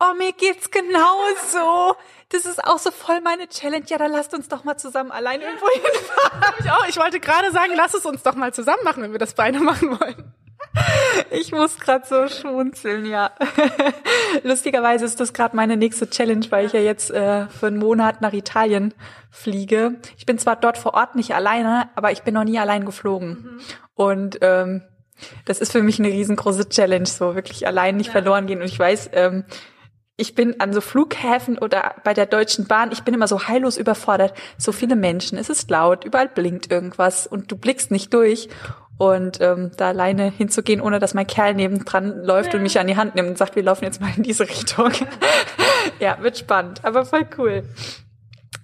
[0.00, 1.96] oh, mir geht's genauso.
[2.30, 3.84] Das ist auch so voll meine Challenge.
[3.88, 6.54] Ja, dann lasst uns doch mal zusammen allein irgendwo hinfahren.
[6.60, 6.88] Ich auch.
[6.88, 9.60] Ich wollte gerade sagen, lass es uns doch mal zusammen machen, wenn wir das beide
[9.60, 10.34] machen wollen.
[11.30, 13.30] Ich muss gerade so schmunzeln, ja.
[14.42, 18.20] Lustigerweise ist das gerade meine nächste Challenge, weil ich ja jetzt äh, für einen Monat
[18.20, 18.94] nach Italien
[19.30, 19.96] fliege.
[20.16, 23.28] Ich bin zwar dort vor Ort nicht alleine, aber ich bin noch nie allein geflogen.
[23.28, 23.60] Mhm.
[23.94, 24.82] Und ähm,
[25.44, 28.12] das ist für mich eine riesengroße Challenge, so wirklich allein nicht ja.
[28.12, 28.60] verloren gehen.
[28.60, 29.44] Und ich weiß, ähm,
[30.18, 33.76] ich bin an so Flughäfen oder bei der Deutschen Bahn, ich bin immer so heillos
[33.76, 34.34] überfordert.
[34.58, 38.48] So viele Menschen, es ist laut, überall blinkt irgendwas und du blickst nicht durch.
[38.98, 42.96] Und ähm, da alleine hinzugehen, ohne dass mein Kerl nebendran läuft und mich an die
[42.96, 44.90] Hand nimmt und sagt, wir laufen jetzt mal in diese Richtung.
[46.00, 47.62] ja, wird spannend, aber voll cool.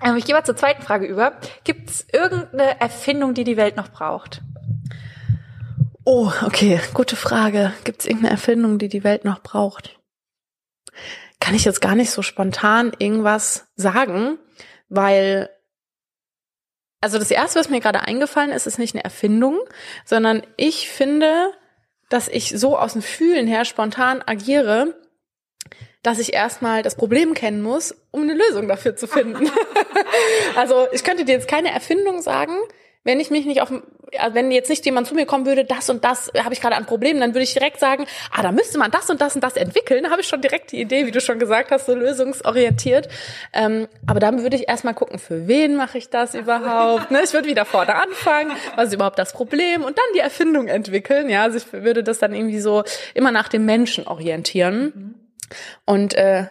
[0.05, 1.35] Ähm, ich gehe mal zur zweiten Frage über.
[1.63, 4.43] Gibt es irgendeine Erfindung, die die Welt noch braucht?
[6.05, 7.73] Oh, okay, gute Frage.
[7.85, 10.01] Gibt es irgendeine Erfindung, die die Welt noch braucht?
[11.45, 14.39] Kann ich jetzt gar nicht so spontan irgendwas sagen,
[14.89, 15.51] weil
[17.03, 19.61] also das erste, was mir gerade eingefallen ist, ist nicht eine Erfindung,
[20.07, 21.53] sondern ich finde,
[22.09, 24.99] dass ich so aus dem Fühlen her spontan agiere,
[26.03, 29.51] dass ich erstmal das Problem kennen muss, um eine Lösung dafür zu finden.
[30.57, 32.57] also ich könnte dir jetzt keine Erfindung sagen,
[33.05, 33.71] wenn ich mich nicht auf,
[34.33, 36.87] wenn jetzt nicht jemand zu mir kommen würde, das und das habe ich gerade ein
[36.87, 39.57] Problem, dann würde ich direkt sagen, ah, da müsste man das und das und das
[39.57, 40.05] entwickeln.
[40.05, 43.09] Da habe ich schon direkt die Idee, wie du schon gesagt hast, so lösungsorientiert.
[43.53, 47.11] Ähm, aber dann würde ich erstmal gucken, für wen mache ich das überhaupt?
[47.11, 47.21] Ne?
[47.25, 51.29] Ich würde wieder vorne anfangen, was ist überhaupt das Problem und dann die Erfindung entwickeln.
[51.29, 54.93] Ja, also ich würde das dann irgendwie so immer nach dem Menschen orientieren.
[54.95, 55.15] Mhm.
[55.85, 56.47] Und äh,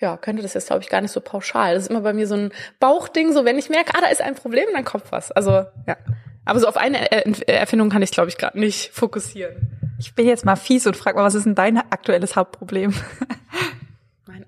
[0.00, 1.74] ja, könnte das jetzt, glaube ich, gar nicht so pauschal.
[1.74, 4.22] Das ist immer bei mir so ein Bauchding, so wenn ich merke, ah, da ist
[4.22, 5.32] ein Problem, dann kommt was.
[5.32, 5.50] Also,
[5.86, 5.96] ja.
[6.44, 7.10] Aber so auf eine
[7.46, 9.54] Erfindung kann ich, glaube ich, gerade nicht fokussieren.
[9.98, 12.94] Ich bin jetzt mal fies und frage mal, was ist denn dein aktuelles Hauptproblem?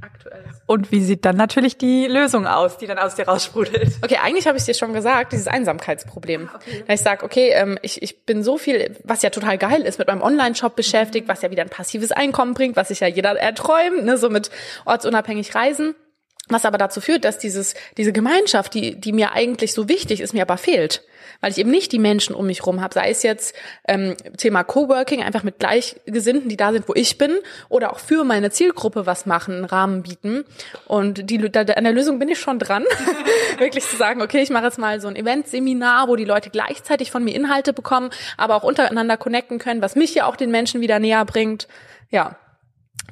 [0.00, 0.62] Mein aktuelles.
[0.66, 3.98] Und wie sieht dann natürlich die Lösung aus, die dann aus dir raussprudelt?
[4.02, 6.48] Okay, eigentlich habe ich dir schon gesagt, dieses Einsamkeitsproblem.
[6.54, 6.84] Okay.
[6.88, 10.08] ich sage, okay, ähm, ich, ich bin so viel, was ja total geil ist, mit
[10.08, 14.04] meinem Online-Shop beschäftigt, was ja wieder ein passives Einkommen bringt, was sich ja jeder erträumt,
[14.04, 14.50] ne, so mit
[14.84, 15.94] ortsunabhängig reisen.
[16.50, 20.34] Was aber dazu führt, dass dieses, diese Gemeinschaft, die, die mir eigentlich so wichtig ist,
[20.34, 21.02] mir aber fehlt.
[21.40, 23.54] Weil ich eben nicht die Menschen um mich rum habe, sei es jetzt
[23.88, 27.38] ähm, Thema Coworking, einfach mit Gleichgesinnten, die da sind, wo ich bin,
[27.68, 30.44] oder auch für meine Zielgruppe was machen, einen Rahmen bieten.
[30.86, 32.84] Und die, da, an der Lösung bin ich schon dran,
[33.58, 37.10] wirklich zu sagen, okay, ich mache jetzt mal so ein Eventseminar, wo die Leute gleichzeitig
[37.10, 40.80] von mir Inhalte bekommen, aber auch untereinander connecten können, was mich ja auch den Menschen
[40.80, 41.68] wieder näher bringt.
[42.10, 42.36] Ja,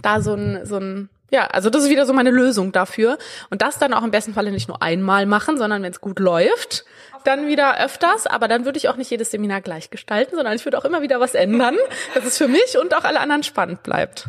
[0.02, 3.18] da so ein, so ein ja, also das ist wieder so meine Lösung dafür.
[3.50, 6.18] Und das dann auch im besten Falle nicht nur einmal machen, sondern wenn es gut
[6.18, 6.84] läuft,
[7.24, 8.26] dann wieder öfters.
[8.26, 11.02] Aber dann würde ich auch nicht jedes Seminar gleich gestalten, sondern ich würde auch immer
[11.02, 11.76] wieder was ändern,
[12.14, 14.28] dass es für mich und auch alle anderen spannend bleibt.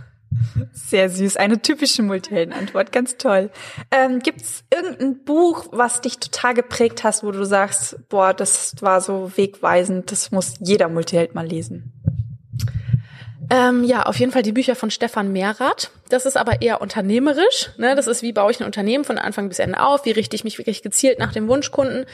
[0.74, 3.50] Sehr süß, eine typische Multihelden-Antwort, ganz toll.
[3.92, 8.76] Ähm, Gibt es irgendein Buch, was dich total geprägt hast, wo du sagst, boah, das
[8.82, 11.94] war so wegweisend, das muss jeder Multiheld mal lesen?
[13.50, 15.90] Ähm, ja, auf jeden Fall die Bücher von Stefan Mehrath.
[16.10, 17.72] Das ist aber eher unternehmerisch.
[17.78, 17.96] Ne?
[17.96, 20.06] Das ist, wie baue ich ein Unternehmen von Anfang bis Ende auf?
[20.06, 22.06] Wie richte ich mich wirklich gezielt nach dem Wunschkunden?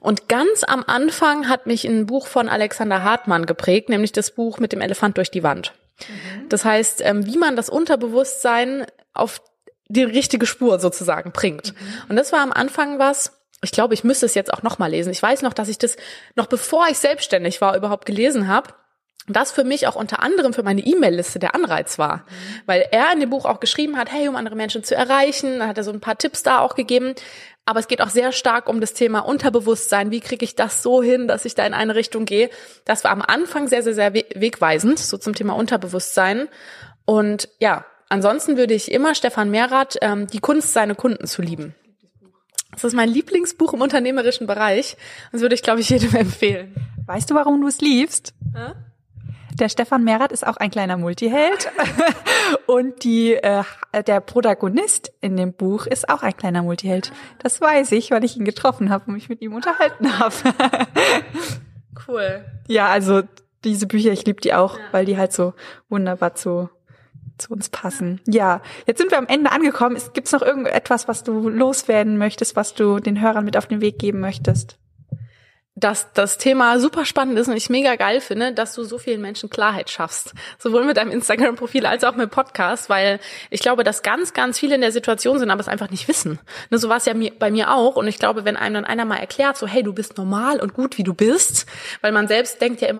[0.00, 4.58] Und ganz am Anfang hat mich ein Buch von Alexander Hartmann geprägt, nämlich das Buch
[4.58, 5.72] mit dem Elefant durch die Wand.
[6.08, 6.48] Mhm.
[6.48, 9.40] Das heißt, ähm, wie man das Unterbewusstsein auf
[9.88, 11.72] die richtige Spur sozusagen bringt.
[11.72, 12.10] Mhm.
[12.10, 13.32] Und das war am Anfang was,
[13.62, 15.10] ich glaube, ich müsste es jetzt auch nochmal lesen.
[15.10, 15.96] Ich weiß noch, dass ich das
[16.36, 18.72] noch bevor ich selbstständig war, überhaupt gelesen habe
[19.28, 22.24] das für mich auch unter anderem für meine E-Mail-Liste der Anreiz war.
[22.66, 25.68] Weil er in dem Buch auch geschrieben hat, hey, um andere Menschen zu erreichen, dann
[25.68, 27.14] hat er so ein paar Tipps da auch gegeben.
[27.64, 30.12] Aber es geht auch sehr stark um das Thema Unterbewusstsein.
[30.12, 32.48] Wie kriege ich das so hin, dass ich da in eine Richtung gehe?
[32.84, 36.48] Das war am Anfang sehr, sehr, sehr wegweisend, so zum Thema Unterbewusstsein.
[37.04, 41.74] Und ja, ansonsten würde ich immer Stefan Mehrath, ähm, die Kunst, seine Kunden zu lieben.
[42.70, 44.96] Das ist mein Lieblingsbuch im unternehmerischen Bereich.
[45.32, 46.74] Das würde ich, glaube ich, jedem empfehlen.
[47.06, 48.32] Weißt du, warum du es liebst?
[48.54, 48.76] Ja?
[49.58, 51.70] Der Stefan Merath ist auch ein kleiner Multiheld
[52.66, 53.64] und die äh,
[54.06, 57.10] der Protagonist in dem Buch ist auch ein kleiner Multiheld.
[57.38, 60.34] Das weiß ich, weil ich ihn getroffen habe und mich mit ihm unterhalten habe.
[62.08, 62.44] cool.
[62.68, 63.22] Ja, also
[63.64, 64.84] diese Bücher, ich liebe die auch, ja.
[64.92, 65.54] weil die halt so
[65.88, 66.68] wunderbar zu
[67.38, 68.20] zu uns passen.
[68.26, 70.00] Ja, jetzt sind wir am Ende angekommen.
[70.14, 73.82] Gibt es noch irgendetwas, was du loswerden möchtest, was du den Hörern mit auf den
[73.82, 74.78] Weg geben möchtest?
[75.78, 79.20] Dass das Thema super spannend ist und ich mega geil finde, dass du so vielen
[79.20, 80.32] Menschen Klarheit schaffst.
[80.58, 83.20] Sowohl mit deinem Instagram-Profil als auch mit Podcast, weil
[83.50, 86.38] ich glaube, dass ganz, ganz viele in der Situation sind, aber es einfach nicht wissen.
[86.70, 89.04] Ne, so war es ja bei mir auch und ich glaube, wenn einem dann einer
[89.04, 91.66] mal erklärt, so hey, du bist normal und gut, wie du bist,
[92.00, 92.94] weil man selbst denkt ja immer,